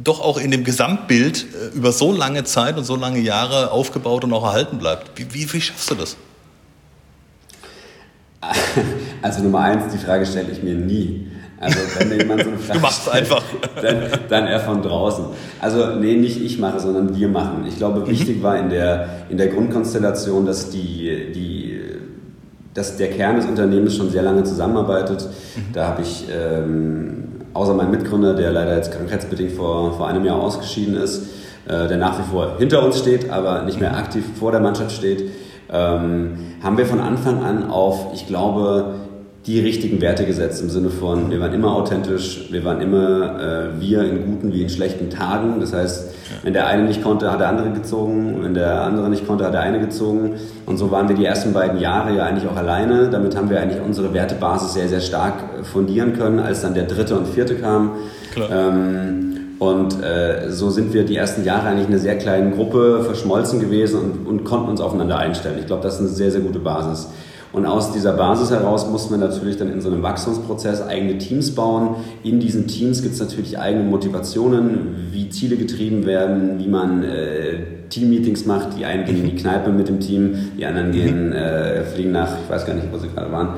[0.02, 4.24] doch auch in dem Gesamtbild äh, über so lange Zeit und so lange Jahre aufgebaut
[4.24, 5.10] und auch erhalten bleibt.
[5.16, 6.16] Wie, wie, wie schaffst du das?
[9.22, 11.30] Also Nummer eins, die Frage stelle ich mir nie.
[11.60, 13.42] Also wenn jemand so eine Frage Du machst stellt, einfach.
[13.82, 13.96] Dann,
[14.30, 15.26] dann er von draußen.
[15.60, 17.66] Also nee, nicht ich mache, sondern wir machen.
[17.68, 18.08] Ich glaube, mhm.
[18.08, 21.80] wichtig war in der, in der Grundkonstellation, dass, die, die,
[22.72, 25.28] dass der Kern des Unternehmens schon sehr lange zusammenarbeitet.
[25.54, 25.72] Mhm.
[25.74, 30.40] Da habe ich ähm, außer meinem Mitgründer, der leider jetzt krankheitsbedingt vor, vor einem Jahr
[30.40, 31.24] ausgeschieden ist,
[31.68, 34.92] äh, der nach wie vor hinter uns steht, aber nicht mehr aktiv vor der Mannschaft
[34.92, 35.30] steht,
[35.70, 38.94] ähm, haben wir von Anfang an auf, ich glaube,
[39.46, 43.80] die richtigen Werte gesetzt im Sinne von, wir waren immer authentisch, wir waren immer äh,
[43.80, 45.60] wir in guten wie in schlechten Tagen.
[45.60, 49.26] Das heißt, wenn der eine nicht konnte, hat der andere gezogen, wenn der andere nicht
[49.26, 50.34] konnte, hat der eine gezogen.
[50.66, 53.08] Und so waren wir die ersten beiden Jahre ja eigentlich auch alleine.
[53.08, 56.84] Damit haben wir eigentlich unsere Wertebasis sehr, sehr stark äh, fundieren können, als dann der
[56.84, 57.92] dritte und vierte kam.
[58.50, 63.02] Ähm, und äh, so sind wir die ersten Jahre eigentlich in einer sehr kleinen Gruppe
[63.04, 65.56] verschmolzen gewesen und, und konnten uns aufeinander einstellen.
[65.58, 67.08] Ich glaube, das ist eine sehr, sehr gute Basis.
[67.52, 71.54] Und aus dieser Basis heraus mussten wir natürlich dann in so einem Wachstumsprozess eigene Teams
[71.54, 71.96] bauen.
[72.22, 77.80] In diesen Teams gibt es natürlich eigene Motivationen, wie Ziele getrieben werden, wie man äh,
[77.88, 78.78] Teammeetings macht.
[78.78, 82.38] Die einen gehen in die Kneipe mit dem Team, die anderen gehen, äh, fliegen nach,
[82.42, 83.54] ich weiß gar nicht, wo sie gerade waren.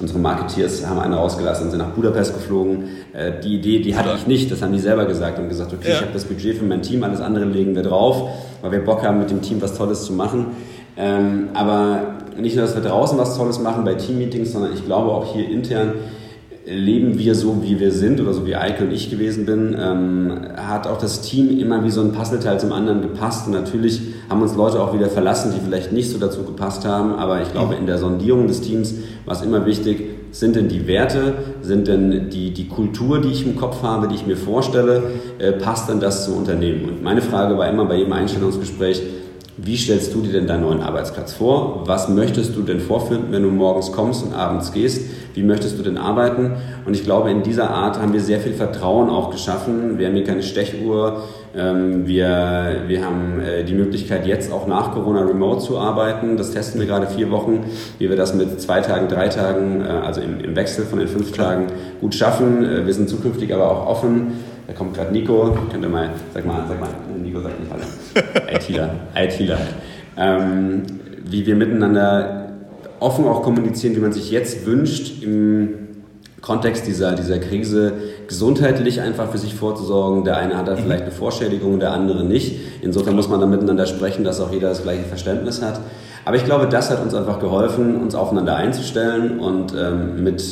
[0.00, 2.84] Unsere Marketeers haben einen rausgelassen und sind nach Budapest geflogen.
[3.12, 5.88] Äh, die Idee, die hatte ich nicht, das haben die selber gesagt und gesagt, okay,
[5.88, 5.94] ja.
[5.96, 8.30] ich habe das Budget für mein Team, alles andere legen wir drauf,
[8.62, 10.46] weil wir Bock haben, mit dem Team was Tolles zu machen.
[10.96, 15.10] Ähm, aber nicht nur, dass wir draußen was Tolles machen bei Teammeetings, sondern ich glaube
[15.10, 15.94] auch hier intern
[16.66, 20.32] leben wir so, wie wir sind oder so wie Eike und ich gewesen bin, ähm,
[20.56, 23.46] hat auch das Team immer wie so ein Puzzleteil zum anderen gepasst.
[23.46, 27.14] Und natürlich haben uns Leute auch wieder verlassen, die vielleicht nicht so dazu gepasst haben.
[27.16, 28.94] Aber ich glaube, in der Sondierung des Teams
[29.26, 33.46] war es immer wichtig, sind denn die Werte, sind denn die, die Kultur, die ich
[33.46, 35.02] im Kopf habe, die ich mir vorstelle,
[35.38, 36.88] äh, passt denn das zum Unternehmen?
[36.88, 39.02] Und meine Frage war immer bei jedem Einstellungsgespräch,
[39.56, 41.84] wie stellst du dir denn deinen neuen Arbeitsplatz vor?
[41.86, 45.02] Was möchtest du denn vorfinden, wenn du morgens kommst und abends gehst?
[45.34, 46.52] Wie möchtest du denn arbeiten?
[46.86, 49.96] Und ich glaube, in dieser Art haben wir sehr viel Vertrauen auch geschaffen.
[49.98, 51.22] Wir haben hier keine Stechuhr.
[51.56, 56.36] Ähm, wir, wir haben äh, die Möglichkeit, jetzt auch nach Corona remote zu arbeiten.
[56.36, 57.64] Das testen wir gerade vier Wochen,
[57.98, 61.30] wie wir das mit zwei Tagen, drei Tagen, äh, also im Wechsel von den fünf
[61.30, 61.68] Tagen
[62.00, 62.64] gut schaffen.
[62.64, 64.32] Äh, wir sind zukünftig aber auch offen
[64.66, 66.88] da kommt gerade Nico, könnt ihr mal, sag mal, sag mal,
[67.22, 68.56] Nico sagt nicht Hallo.
[68.56, 69.58] ITler, ITler.
[70.16, 70.82] Ähm,
[71.24, 72.48] wie wir miteinander
[73.00, 75.84] offen auch kommunizieren, wie man sich jetzt wünscht, im
[76.40, 77.94] Kontext dieser, dieser Krise
[78.28, 80.24] gesundheitlich einfach für sich vorzusorgen.
[80.24, 80.80] Der eine hat da mhm.
[80.80, 82.60] vielleicht eine Vorschädigung, der andere nicht.
[82.82, 85.80] Insofern muss man da miteinander sprechen, dass auch jeder das gleiche Verständnis hat.
[86.26, 90.42] Aber ich glaube, das hat uns einfach geholfen, uns aufeinander einzustellen und ähm, mit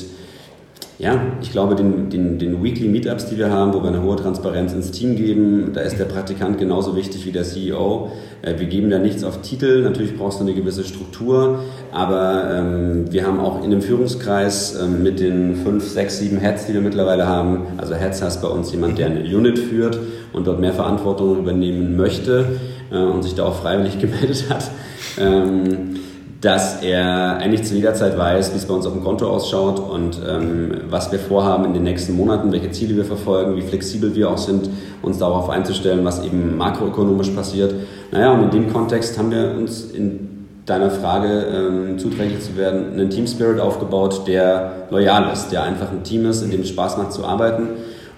[1.03, 4.14] ja, ich glaube, den, den, den Weekly Meetups, die wir haben, wo wir eine hohe
[4.14, 8.12] Transparenz ins Team geben, da ist der Praktikant genauso wichtig wie der CEO.
[8.40, 11.59] Äh, wir geben da nichts auf Titel, natürlich brauchst du eine gewisse Struktur,
[11.90, 16.66] aber ähm, wir haben auch in dem Führungskreis ähm, mit den fünf, sechs, sieben Heads,
[16.66, 19.98] die wir mittlerweile haben, also Heads heißt bei uns jemand, der eine Unit führt
[20.32, 22.61] und dort mehr Verantwortung übernehmen möchte
[22.92, 24.70] äh, und sich da auch freiwillig gemeldet hat.
[25.18, 25.96] Ähm,
[26.43, 29.78] dass er eigentlich zu jeder Zeit weiß, wie es bei uns auf dem Konto ausschaut
[29.78, 34.12] und ähm, was wir vorhaben in den nächsten Monaten, welche Ziele wir verfolgen, wie flexibel
[34.16, 34.68] wir auch sind,
[35.03, 37.72] uns darauf einzustellen, was eben makroökonomisch passiert.
[38.11, 42.93] Naja, und in dem Kontext haben wir uns in deiner Frage ähm, zuträglich zu werden,
[42.93, 46.70] einen Team Spirit aufgebaut, der loyal ist, der einfach ein Team ist, in dem es
[46.70, 47.68] Spaß macht zu arbeiten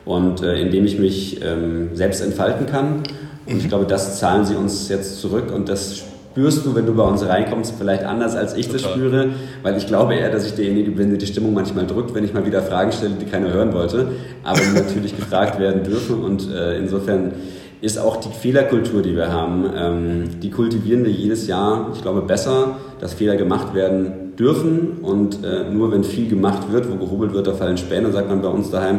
[0.07, 3.03] und äh, in dem ich mich ähm, selbst entfalten kann.
[3.45, 6.05] Und ich glaube, das zahlen sie uns jetzt zurück und das
[6.35, 8.83] spürst du, wenn du bei uns reinkommst, vielleicht anders als ich Total.
[8.83, 9.29] das spüre,
[9.63, 12.35] weil ich glaube eher, dass ich derjenige bin, der die Stimmung manchmal drückt, wenn ich
[12.35, 14.09] mal wieder Fragen stelle, die keiner hören wollte,
[14.43, 17.35] aber die natürlich gefragt werden dürfen und äh, insofern
[17.81, 22.23] ist auch die Fehlerkultur, die wir haben, ähm, die kultivieren wir jedes Jahr, ich glaube,
[22.23, 27.33] besser, dass Fehler gemacht werden dürfen und äh, nur wenn viel gemacht wird, wo gehobelt
[27.33, 28.99] wird, da fallen Späne, sagt man bei uns daheim.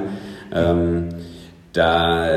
[0.54, 1.10] Ähm,
[1.74, 2.28] da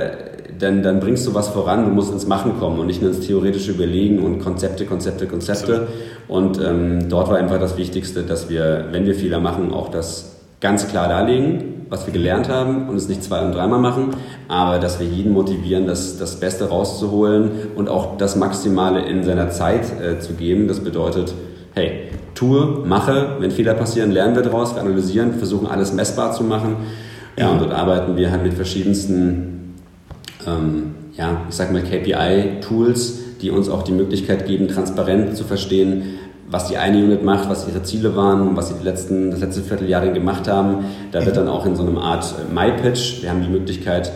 [0.58, 3.26] dann, dann bringst du was voran, du musst ins Machen kommen und nicht nur ins
[3.26, 5.88] theoretische Überlegen und Konzepte, Konzepte, Konzepte.
[6.26, 10.36] Und ähm, dort war einfach das Wichtigste, dass wir, wenn wir Fehler machen, auch das
[10.60, 14.10] ganz klar darlegen, was wir gelernt haben und es nicht zwei- und dreimal machen,
[14.48, 19.50] aber dass wir jeden motivieren, das, das Beste rauszuholen und auch das Maximale in seiner
[19.50, 20.68] Zeit äh, zu geben.
[20.68, 21.32] Das bedeutet,
[21.74, 26.44] hey, tue, mache, wenn Fehler passieren, lernen wir daraus, wir analysieren, versuchen alles messbar zu
[26.44, 26.76] machen.
[27.38, 29.57] Ja, und dort arbeiten wir halt mit verschiedensten,
[30.46, 36.18] ähm, ja, ich sag mal KPI-Tools, die uns auch die Möglichkeit geben, transparent zu verstehen,
[36.50, 39.40] was die eine Unit macht, was ihre Ziele waren und was sie die letzten, das
[39.40, 40.86] letzte Vierteljahr gemacht haben.
[41.12, 44.10] Da wird dann auch in so einem Art My-Pitch, wir haben die Möglichkeit,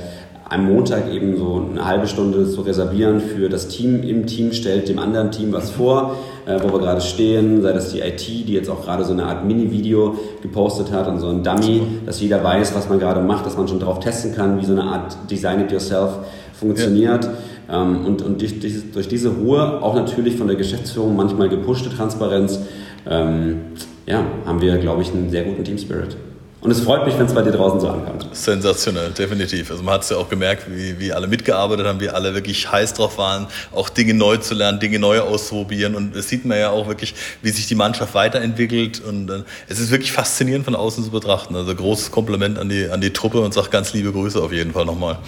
[0.52, 4.02] am Montag eben so eine halbe Stunde zu reservieren für das Team.
[4.02, 7.90] Im Team stellt dem anderen Team was vor, äh, wo wir gerade stehen, sei das
[7.90, 11.42] die IT, die jetzt auch gerade so eine Art Mini-Video gepostet hat und so ein
[11.42, 14.64] Dummy, dass jeder weiß, was man gerade macht, dass man schon drauf testen kann, wie
[14.66, 16.10] so eine Art Design it yourself
[16.52, 17.24] funktioniert.
[17.68, 17.82] Ja.
[17.82, 18.60] Ähm, und und durch,
[18.92, 22.60] durch, diese hohe, auch natürlich von der Geschäftsführung manchmal gepushte Transparenz,
[23.08, 23.60] ähm,
[24.06, 26.16] ja, haben wir, glaube ich, einen sehr guten Team Spirit.
[26.62, 28.28] Und es freut mich, wenn es bei dir draußen so ankommt.
[28.30, 29.72] Sensationell, definitiv.
[29.72, 32.70] Also man hat es ja auch gemerkt, wie, wie alle mitgearbeitet haben, wie alle wirklich
[32.70, 35.96] heiß drauf waren, auch Dinge neu zu lernen, Dinge neu auszuprobieren.
[35.96, 39.02] Und es sieht man ja auch wirklich, wie sich die Mannschaft weiterentwickelt.
[39.04, 41.56] Und äh, es ist wirklich faszinierend von außen zu betrachten.
[41.56, 44.70] Also großes Kompliment an die, an die Truppe und sag ganz liebe Grüße auf jeden
[44.70, 45.18] Fall nochmal.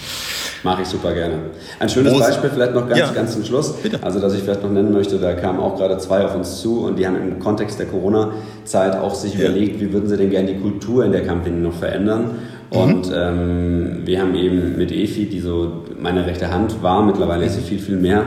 [0.63, 1.51] Mache ich super gerne.
[1.81, 3.11] Ein schönes Groß Beispiel vielleicht noch ganz, ja.
[3.11, 3.73] ganz zum Schluss.
[3.83, 3.99] Bitte.
[4.03, 6.85] Also, dass ich vielleicht noch nennen möchte, da kamen auch gerade zwei auf uns zu
[6.85, 9.41] und die haben im Kontext der Corona-Zeit auch sich ja.
[9.41, 12.31] überlegt, wie würden sie denn gerne die Kultur in der Company noch verändern.
[12.73, 12.79] Mhm.
[12.79, 17.55] Und ähm, wir haben eben mit Efi, die so meine rechte Hand war, mittlerweile ist
[17.55, 18.25] sie viel, viel mehr,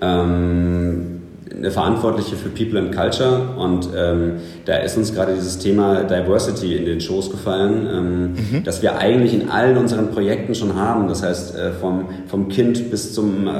[0.00, 1.18] ähm,
[1.56, 4.34] eine Verantwortliche für People and Culture und ähm,
[4.64, 8.64] da ist uns gerade dieses Thema Diversity in den Schoß gefallen, ähm, mhm.
[8.64, 11.08] dass wir eigentlich in allen unseren Projekten schon haben.
[11.08, 13.50] Das heißt, äh, vom, vom Kind bis zum äh,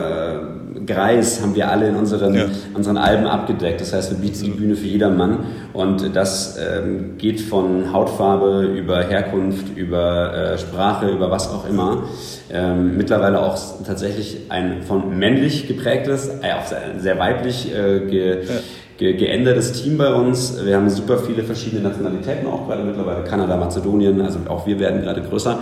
[0.89, 2.47] Greis haben wir alle in unseren, ja.
[2.75, 3.81] unseren Alben abgedeckt.
[3.81, 5.39] Das heißt, wir bieten die Bühne für jedermann
[5.73, 12.05] und das ähm, geht von Hautfarbe über Herkunft, über äh, Sprache, über was auch immer.
[12.51, 18.45] Ähm, mittlerweile auch tatsächlich ein von männlich geprägtes, äh, auch sehr, sehr weiblich äh, ge,
[18.45, 18.55] ja.
[18.97, 20.57] ge, geändertes Team bei uns.
[20.65, 25.03] Wir haben super viele verschiedene Nationalitäten, auch gerade mittlerweile Kanada, Mazedonien, also auch wir werden
[25.03, 25.59] gerade größer.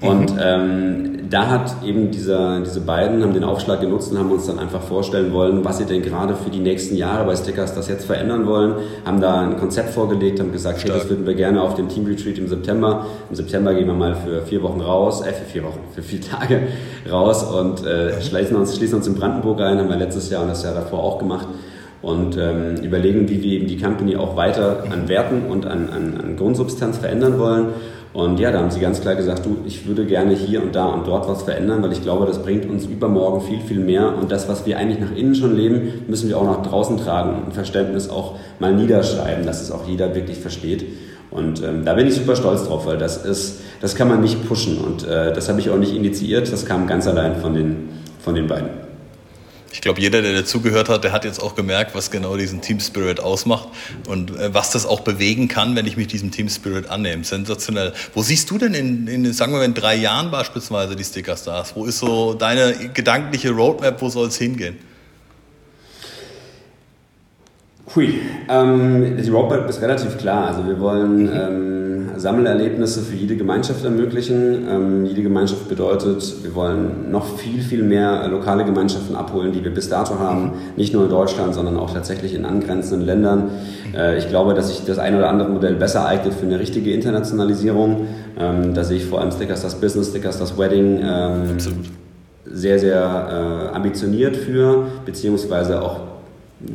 [0.00, 0.40] Und mhm.
[0.40, 4.58] ähm, da hat eben dieser, diese beiden haben den Aufschlag genutzt und haben uns dann
[4.58, 8.04] einfach vorstellen wollen, was sie denn gerade für die nächsten Jahre bei Stickers das jetzt
[8.04, 8.74] verändern wollen,
[9.04, 12.06] haben da ein Konzept vorgelegt, haben gesagt, hey, das würden wir gerne auf dem Team
[12.06, 13.06] Retreat im September.
[13.30, 16.20] Im September gehen wir mal für vier Wochen raus, äh, für vier Wochen, für vier
[16.20, 16.62] Tage
[17.10, 20.48] raus und äh, schließen, uns, schließen uns in Brandenburg ein, haben wir letztes Jahr und
[20.48, 21.46] das Jahr davor auch gemacht
[22.04, 26.20] und ähm, überlegen, wie wir eben die Company auch weiter an Werten und an, an,
[26.22, 27.68] an Grundsubstanz verändern wollen.
[28.14, 30.86] Und ja, da haben sie ganz klar gesagt, du, ich würde gerne hier und da
[30.86, 34.16] und dort was verändern, weil ich glaube, das bringt uns übermorgen viel, viel mehr.
[34.16, 37.30] Und das, was wir eigentlich nach innen schon leben, müssen wir auch nach draußen tragen
[37.30, 40.84] und ein Verständnis auch mal niederschreiben, dass es auch jeder wirklich versteht.
[41.32, 44.46] Und ähm, da bin ich super stolz drauf, weil das ist, das kann man nicht
[44.46, 44.78] pushen.
[44.78, 47.88] Und äh, das habe ich auch nicht initiiert, das kam ganz allein von den,
[48.20, 48.83] von den beiden
[49.74, 52.78] ich glaube, jeder, der dazugehört hat, der hat jetzt auch gemerkt, was genau diesen Team
[52.78, 53.68] Spirit ausmacht
[54.06, 57.24] und äh, was das auch bewegen kann, wenn ich mich diesem Team Spirit annehme.
[57.24, 57.92] Sensationell.
[58.14, 61.36] Wo siehst du denn in, in sagen wir mal, in drei Jahren beispielsweise die Sticker
[61.36, 61.74] Stars?
[61.74, 64.76] Wo ist so deine gedankliche Roadmap, wo soll es hingehen?
[67.96, 70.46] Hui, ähm, die Roadmap ist relativ klar.
[70.46, 74.66] Also wir wollen ähm, Sammelerlebnisse für jede Gemeinschaft ermöglichen.
[74.68, 79.72] Ähm, jede Gemeinschaft bedeutet, wir wollen noch viel, viel mehr lokale Gemeinschaften abholen, die wir
[79.72, 80.52] bis dato haben.
[80.76, 83.50] Nicht nur in Deutschland, sondern auch tatsächlich in angrenzenden Ländern.
[83.94, 86.92] Äh, ich glaube, dass sich das ein oder andere Modell besser eignet für eine richtige
[86.92, 88.06] Internationalisierung.
[88.38, 91.00] Ähm, da sehe ich vor allem Stickers das Business, Stickers das Wedding.
[91.02, 91.56] Ähm,
[92.46, 96.13] sehr, sehr äh, ambitioniert für, beziehungsweise auch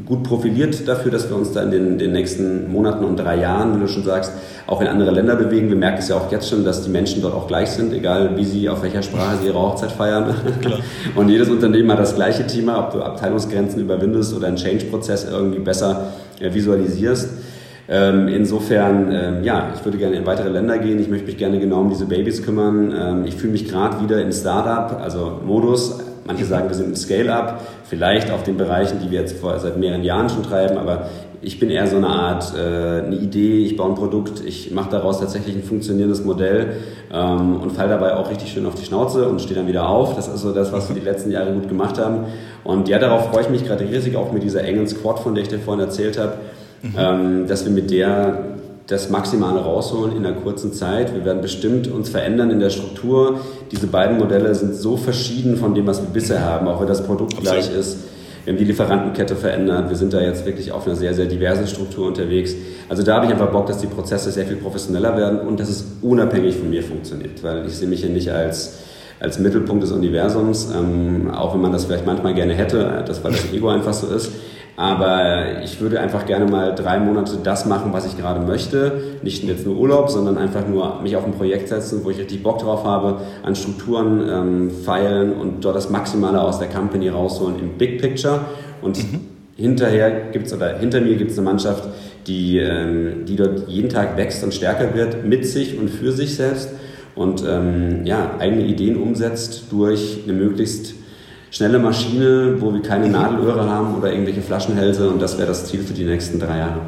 [0.05, 3.75] gut profiliert dafür, dass wir uns da in den, den, nächsten Monaten und drei Jahren,
[3.75, 4.33] wie du schon sagst,
[4.67, 5.69] auch in andere Länder bewegen.
[5.69, 8.37] Wir merken es ja auch jetzt schon, dass die Menschen dort auch gleich sind, egal
[8.37, 10.33] wie sie, auf welcher Sprache sie ihre Hochzeit feiern.
[10.61, 10.79] Klar.
[11.15, 15.59] Und jedes Unternehmen hat das gleiche Thema, ob du Abteilungsgrenzen überwindest oder einen Change-Prozess irgendwie
[15.59, 17.29] besser äh, visualisierst.
[17.91, 20.99] Ähm, insofern, ähm, ja, ich würde gerne in weitere Länder gehen.
[20.99, 22.93] Ich möchte mich gerne genau um diese Babys kümmern.
[22.95, 25.97] Ähm, ich fühle mich gerade wieder im Startup, also Modus.
[26.29, 29.77] Manche sagen, wir sind im Scale-up, vielleicht auf den Bereichen, die wir jetzt vor, seit
[29.77, 31.09] mehreren Jahren schon treiben, aber
[31.41, 34.91] ich bin eher so eine Art, äh, eine Idee, ich baue ein Produkt, ich mache
[34.91, 36.73] daraus tatsächlich ein funktionierendes Modell
[37.11, 40.15] ähm, und falle dabei auch richtig schön auf die Schnauze und stehe dann wieder auf.
[40.15, 42.25] Das ist so das, was wir die letzten Jahre gut gemacht haben.
[42.63, 45.41] Und ja, darauf freue ich mich gerade riesig, auch mit dieser engen Squad, von der
[45.41, 46.33] ich dir vorhin erzählt habe,
[46.83, 46.93] mhm.
[46.95, 48.58] ähm, dass wir mit der
[48.89, 51.13] das Maximale rausholen in einer kurzen Zeit.
[51.13, 53.39] Wir werden bestimmt uns verändern in der Struktur.
[53.71, 57.03] Diese beiden Modelle sind so verschieden von dem, was wir bisher haben, auch wenn das
[57.03, 57.63] Produkt Absolut.
[57.63, 57.97] gleich ist.
[58.43, 59.89] Wir haben die Lieferantenkette verändert.
[59.89, 62.55] Wir sind da jetzt wirklich auf einer sehr, sehr diversen Struktur unterwegs.
[62.87, 65.69] Also da habe ich einfach Bock, dass die Prozesse sehr viel professioneller werden und dass
[65.69, 68.79] es unabhängig von mir funktioniert, weil ich sehe mich hier nicht als
[69.19, 73.33] als Mittelpunkt des Universums, ähm, auch wenn man das vielleicht manchmal gerne hätte, das weil
[73.33, 74.31] das Ego einfach so ist.
[74.79, 79.01] Aber ich würde einfach gerne mal drei Monate das machen, was ich gerade möchte.
[79.23, 82.41] Nicht jetzt nur Urlaub, sondern einfach nur mich auf ein Projekt setzen, wo ich richtig
[82.41, 87.59] Bock drauf habe, an Strukturen ähm, feilen und dort das Maximale aus der Company rausholen
[87.59, 88.45] im Big Picture.
[88.81, 89.19] Und mhm.
[89.57, 91.83] hinterher gibt's oder hinter mir gibt es eine Mannschaft,
[92.27, 96.37] die, ähm, die dort jeden Tag wächst und stärker wird mit sich und für sich
[96.37, 96.69] selbst
[97.15, 100.93] und ähm, ja, eigene Ideen umsetzt durch eine möglichst
[101.51, 105.83] schnelle Maschine, wo wir keine Nadelöhre haben oder irgendwelche Flaschenhälse und das wäre das Ziel
[105.83, 106.81] für die nächsten drei Jahre.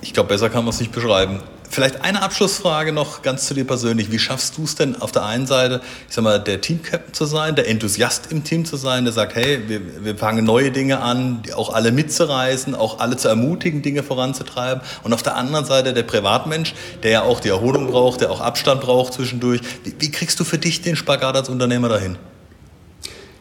[0.00, 1.40] Ich glaube, besser kann man es nicht beschreiben.
[1.70, 4.10] Vielleicht eine Abschlussfrage noch ganz zu dir persönlich.
[4.10, 7.26] Wie schaffst du es denn auf der einen Seite, ich sag mal, der Teamcaptain zu
[7.26, 11.00] sein, der Enthusiast im Team zu sein, der sagt, hey, wir, wir fangen neue Dinge
[11.00, 14.82] an, auch alle mitzureisen, auch alle zu ermutigen, Dinge voranzutreiben.
[15.02, 18.40] Und auf der anderen Seite der Privatmensch, der ja auch die Erholung braucht, der auch
[18.40, 19.60] Abstand braucht zwischendurch.
[19.84, 22.16] Wie, wie kriegst du für dich den Spagat als Unternehmer dahin?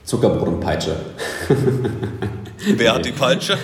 [0.08, 0.96] Zuckerbrot und Peitsche.
[2.78, 3.54] Wer hat die Peitsche?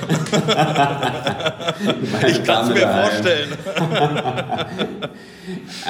[2.28, 3.50] ich kann es mir vorstellen.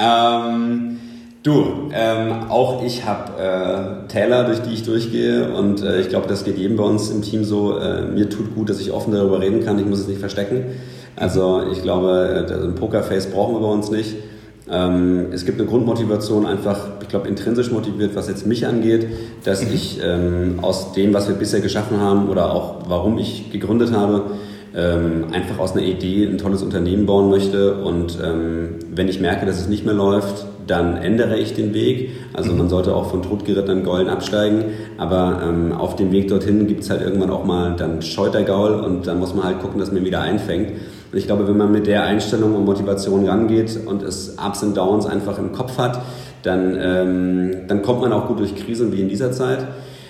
[0.00, 1.00] ähm,
[1.42, 6.28] du, ähm, auch ich habe äh, Täler, durch die ich durchgehe und äh, ich glaube,
[6.28, 7.76] das geht jedem bei uns im Team so.
[7.76, 9.76] Äh, mir tut gut, dass ich offen darüber reden kann.
[9.80, 10.66] Ich muss es nicht verstecken.
[11.16, 14.14] Also ich glaube, äh, ein Pokerface brauchen wir bei uns nicht.
[14.70, 19.06] Ähm, es gibt eine Grundmotivation, einfach, ich glaube, intrinsisch motiviert, was jetzt mich angeht,
[19.44, 19.74] dass mhm.
[19.74, 24.22] ich ähm, aus dem, was wir bisher geschaffen haben oder auch warum ich gegründet habe,
[24.74, 27.74] ähm, einfach aus einer Idee ein tolles Unternehmen bauen möchte.
[27.76, 32.10] Und ähm, wenn ich merke, dass es nicht mehr läuft, dann ändere ich den Weg.
[32.32, 32.58] Also mhm.
[32.58, 34.64] man sollte auch von totgerittenen Gaulen absteigen,
[34.96, 38.44] aber ähm, auf dem Weg dorthin gibt es halt irgendwann auch mal dann scheut der
[38.44, 40.72] Gaul und dann muss man halt gucken, dass man wieder einfängt.
[41.14, 44.76] Und ich glaube, wenn man mit der Einstellung und Motivation rangeht und es Ups und
[44.76, 46.00] Downs einfach im Kopf hat,
[46.42, 49.60] dann, ähm, dann kommt man auch gut durch Krisen wie in dieser Zeit.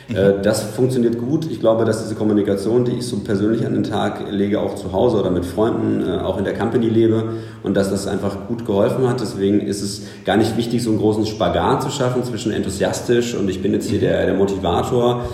[0.09, 0.17] Mhm.
[0.17, 1.47] Äh, das funktioniert gut.
[1.51, 4.95] Ich glaube, dass diese Kommunikation, die ich so persönlich an den Tag lege, auch zu
[4.95, 8.65] Hause oder mit Freunden, äh, auch in der Company lebe und dass das einfach gut
[8.65, 9.21] geholfen hat.
[9.21, 13.51] Deswegen ist es gar nicht wichtig, so einen großen Spagat zu schaffen zwischen enthusiastisch und
[13.51, 14.05] ich bin jetzt hier mhm.
[14.05, 15.27] der, der Motivator.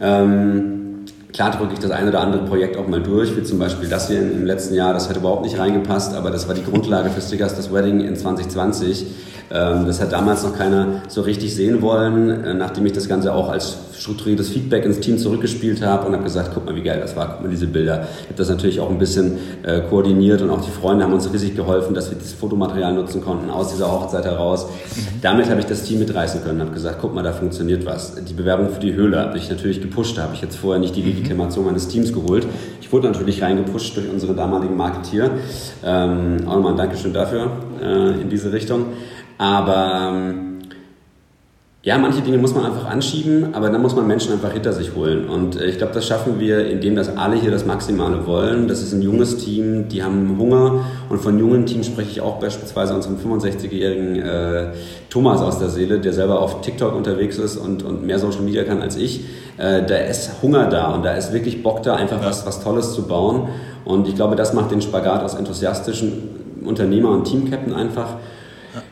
[0.00, 0.75] Ähm,
[1.36, 4.08] Klar drücke ich das eine oder andere Projekt auch mal durch, wie zum Beispiel das
[4.08, 7.20] hier im letzten Jahr, das hat überhaupt nicht reingepasst, aber das war die Grundlage für
[7.20, 9.04] Stickers das Wedding in 2020.
[9.50, 13.32] Ähm, das hat damals noch keiner so richtig sehen wollen, äh, nachdem ich das Ganze
[13.32, 16.98] auch als strukturiertes Feedback ins Team zurückgespielt habe und habe gesagt, guck mal, wie geil
[17.00, 18.06] das war, guck mal diese Bilder.
[18.22, 21.32] Ich habe das natürlich auch ein bisschen äh, koordiniert und auch die Freunde haben uns
[21.32, 24.66] riesig geholfen, dass wir das Fotomaterial nutzen konnten aus dieser Hochzeit heraus.
[24.66, 25.20] Mhm.
[25.22, 28.14] Damit habe ich das Team mitreißen können, habe gesagt, guck mal, da funktioniert was.
[28.14, 30.94] Die Bewerbung für die Höhle habe ich natürlich gepusht, da habe ich jetzt vorher nicht
[30.96, 31.08] die mhm.
[31.08, 32.46] Legitimation meines Teams geholt.
[32.80, 35.30] Ich wurde natürlich reingepusht durch unsere damaligen Marketier.
[35.84, 37.50] Ähm, auch nochmal ein Dankeschön dafür
[37.82, 38.86] äh, in diese Richtung.
[39.38, 40.56] Aber ähm,
[41.86, 44.96] ja, manche Dinge muss man einfach anschieben, aber dann muss man Menschen einfach hinter sich
[44.96, 45.28] holen.
[45.28, 48.66] Und äh, ich glaube, das schaffen wir, indem das alle hier das Maximale wollen.
[48.66, 50.84] Das ist ein junges Team, die haben Hunger.
[51.08, 54.72] Und von jungen Teams spreche ich auch beispielsweise unseren 65-jährigen äh,
[55.10, 58.64] Thomas aus der Seele, der selber auf TikTok unterwegs ist und, und mehr Social Media
[58.64, 59.20] kann als ich.
[59.56, 62.94] Äh, da ist Hunger da und da ist wirklich Bock da, einfach was, was Tolles
[62.94, 63.48] zu bauen.
[63.84, 68.16] Und ich glaube, das macht den Spagat aus enthusiastischen Unternehmer und Teamcaptain einfach.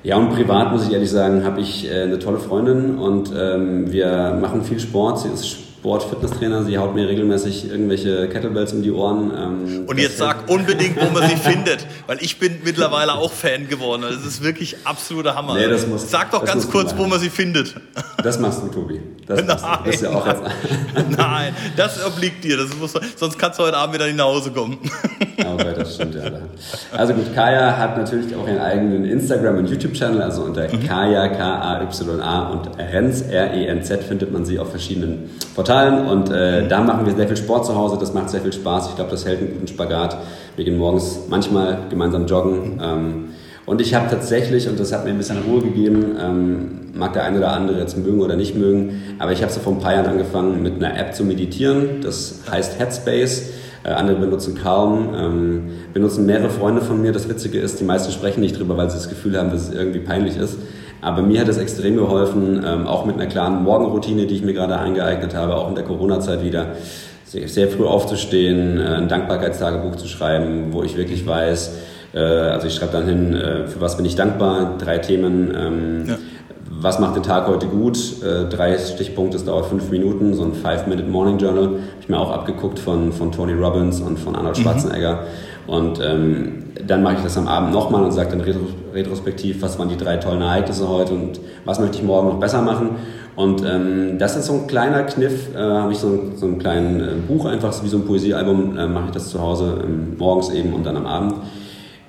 [0.02, 3.92] Ja, und privat muss ich ehrlich sagen, habe ich äh, eine tolle Freundin und ähm,
[3.92, 5.20] wir machen viel Sport.
[5.20, 6.64] Sie ist Sport-Fitnesstrainer.
[6.64, 9.30] Sie haut mir regelmäßig irgendwelche Kettlebells um die Ohren.
[9.36, 13.68] Ähm, und jetzt sag unbedingt, wo man sie findet, weil ich bin mittlerweile auch Fan
[13.68, 14.00] geworden.
[14.00, 15.56] Das ist wirklich absoluter Hammer.
[15.56, 17.74] Nee, das muss, sag doch ganz kurz, wo man sie findet.
[18.22, 19.02] Das machst du, Tobi.
[19.26, 20.36] Das, nein, das ja auch nein,
[21.18, 22.56] nein, das obliegt dir.
[22.56, 24.78] Das muss, sonst kannst du heute Abend wieder nach Hause kommen.
[25.54, 26.22] Okay, das stimmt ja.
[26.96, 30.22] Also gut, Kaya hat natürlich auch ihren eigenen Instagram- und YouTube-Channel.
[30.22, 30.86] Also unter mhm.
[30.86, 36.06] Kaya, K-A-Y-A und Renz, R-E-N-Z findet man sie auf verschiedenen Portalen.
[36.06, 38.90] Und äh, da machen wir sehr viel Sport zu Hause, das macht sehr viel Spaß.
[38.90, 40.16] Ich glaube, das hält einen guten Spagat.
[40.56, 42.80] Wir gehen morgens manchmal gemeinsam joggen.
[42.82, 43.24] Ähm,
[43.66, 47.24] und ich habe tatsächlich, und das hat mir ein bisschen Ruhe gegeben, ähm, mag der
[47.24, 49.94] eine oder andere jetzt mögen oder nicht mögen, aber ich habe so vor ein paar
[49.94, 52.00] Jahren angefangen, mit einer App zu meditieren.
[52.02, 53.50] Das heißt Headspace.
[53.84, 55.14] Äh, andere benutzen kaum.
[55.14, 55.62] Ähm,
[55.92, 57.12] benutzen mehrere Freunde von mir.
[57.12, 59.74] Das Witzige ist, die meisten sprechen nicht drüber, weil sie das Gefühl haben, dass es
[59.74, 60.58] irgendwie peinlich ist.
[61.00, 64.54] Aber mir hat es extrem geholfen, ähm, auch mit einer klaren Morgenroutine, die ich mir
[64.54, 66.68] gerade eingeeignet habe, auch in der Corona-Zeit wieder,
[67.26, 71.76] sehr, sehr früh aufzustehen, äh, ein Dankbarkeitstagebuch zu schreiben, wo ich wirklich weiß,
[72.14, 75.52] äh, also ich schreibe dann hin, äh, für was bin ich dankbar, drei Themen.
[75.54, 76.16] Ähm, ja.
[76.84, 77.96] Was macht den Tag heute gut?
[78.22, 81.64] Äh, drei Stichpunkte, es dauert fünf Minuten, so ein Five-Minute Morning Journal.
[81.64, 84.62] Habe ich mir auch abgeguckt von, von Tony Robbins und von Arnold mhm.
[84.64, 85.14] Schwarzenegger.
[85.66, 85.72] Mhm.
[85.72, 88.42] Und ähm, dann mache ich das am Abend nochmal und sage dann
[88.92, 92.60] retrospektiv, was waren die drei tollen Ereignisse heute und was möchte ich morgen noch besser
[92.60, 92.90] machen.
[93.34, 96.58] Und ähm, das ist so ein kleiner Kniff, äh, habe ich so, ein, so ein
[96.58, 100.18] kleines äh, Buch, einfach wie so ein Poesiealbum, äh, mache ich das zu Hause ähm,
[100.18, 101.34] morgens eben und dann am Abend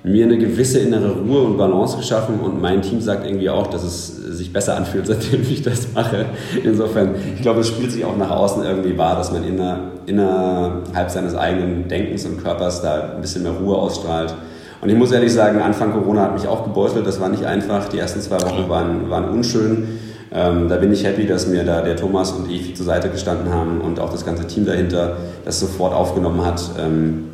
[0.05, 3.83] mir eine gewisse innere Ruhe und Balance geschaffen und mein Team sagt irgendwie auch, dass
[3.83, 6.25] es sich besser anfühlt, seitdem ich das mache.
[6.63, 11.09] Insofern, ich glaube, es spielt sich auch nach außen irgendwie wahr, dass man inner, innerhalb
[11.09, 14.35] seines eigenen Denkens und Körpers da ein bisschen mehr Ruhe ausstrahlt.
[14.81, 17.89] Und ich muss ehrlich sagen, Anfang Corona hat mich auch gebeutelt, das war nicht einfach.
[17.89, 19.87] Die ersten zwei Wochen waren, waren unschön.
[20.31, 23.51] Ähm, da bin ich happy, dass mir da der Thomas und ich zur Seite gestanden
[23.51, 26.61] haben und auch das ganze Team dahinter das sofort aufgenommen hat.
[26.77, 27.29] Ähm,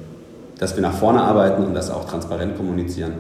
[0.62, 3.14] dass wir nach vorne arbeiten und das auch transparent kommunizieren.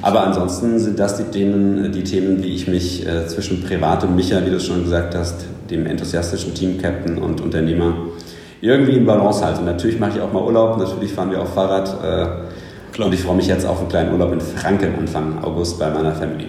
[0.00, 4.44] Aber ansonsten sind das die Themen, die Themen, wie ich mich äh, zwischen privatem Micha,
[4.46, 7.92] wie du schon gesagt hast, dem enthusiastischen Team-Captain und Unternehmer
[8.62, 9.60] irgendwie in Balance halte.
[9.62, 13.36] Natürlich mache ich auch mal Urlaub, natürlich fahren wir auf Fahrrad äh, und ich freue
[13.36, 16.46] mich jetzt auf einen kleinen Urlaub in Franken Anfang August bei meiner Family.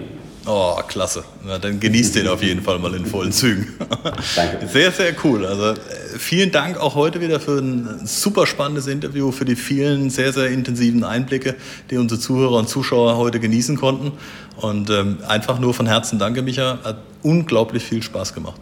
[0.50, 1.24] Oh, klasse.
[1.44, 3.74] Na, dann genießt den auf jeden Fall mal in vollen Zügen.
[4.34, 4.66] Danke.
[4.66, 5.44] Sehr, sehr cool.
[5.44, 5.76] Also äh,
[6.16, 10.48] vielen Dank auch heute wieder für ein super spannendes Interview, für die vielen sehr, sehr
[10.48, 11.54] intensiven Einblicke,
[11.90, 14.12] die unsere Zuhörer und Zuschauer heute genießen konnten.
[14.56, 16.78] Und ähm, einfach nur von Herzen danke, Micha.
[16.82, 18.60] Hat unglaublich viel Spaß gemacht.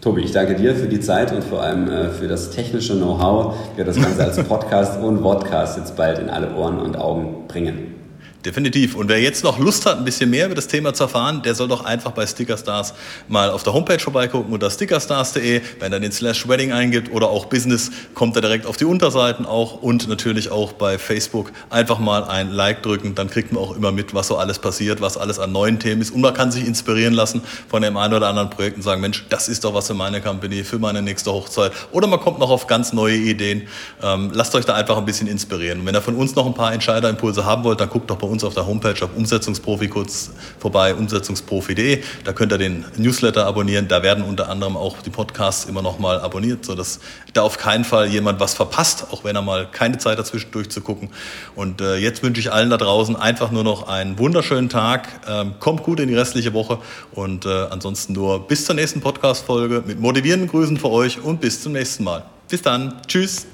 [0.00, 3.54] Tobi, ich danke dir für die Zeit und vor allem äh, für das technische Know-how,
[3.76, 7.97] wir das Ganze als Podcast und Vodcast jetzt bald in alle Ohren und Augen bringen.
[8.44, 8.94] Definitiv.
[8.94, 11.56] Und wer jetzt noch Lust hat, ein bisschen mehr über das Thema zu erfahren, der
[11.56, 12.94] soll doch einfach bei Stickerstars
[13.26, 15.60] mal auf der Homepage vorbeigucken unter stickerstars.de.
[15.80, 19.44] Wenn er den Slash Wedding eingibt oder auch Business, kommt er direkt auf die Unterseiten
[19.44, 23.16] auch und natürlich auch bei Facebook einfach mal ein Like drücken.
[23.16, 26.00] Dann kriegt man auch immer mit, was so alles passiert, was alles an neuen Themen
[26.00, 26.12] ist.
[26.12, 29.26] Und man kann sich inspirieren lassen von dem einen oder anderen Projekt und sagen, Mensch,
[29.30, 31.72] das ist doch was für meine Company, für meine nächste Hochzeit.
[31.90, 33.66] Oder man kommt noch auf ganz neue Ideen.
[34.00, 35.80] Ähm, lasst euch da einfach ein bisschen inspirieren.
[35.80, 38.27] Und wenn ihr von uns noch ein paar Entscheiderimpulse haben wollt, dann guckt doch bei
[38.28, 42.02] uns auf der Homepage auf Umsetzungsprofi kurz vorbei, umsetzungsprofi.de.
[42.24, 43.88] Da könnt ihr den Newsletter abonnieren.
[43.88, 47.00] Da werden unter anderem auch die Podcasts immer noch mal abonniert, sodass
[47.32, 51.10] da auf keinen Fall jemand was verpasst, auch wenn er mal keine Zeit dazwischen durchzugucken.
[51.54, 55.08] Und äh, jetzt wünsche ich allen da draußen einfach nur noch einen wunderschönen Tag.
[55.28, 56.78] Ähm, kommt gut in die restliche Woche
[57.12, 61.62] und äh, ansonsten nur bis zur nächsten Podcast-Folge mit motivierenden Grüßen für euch und bis
[61.62, 62.24] zum nächsten Mal.
[62.48, 63.00] Bis dann.
[63.06, 63.46] Tschüss.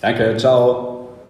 [0.00, 0.36] Danke.
[0.36, 0.97] Ciao.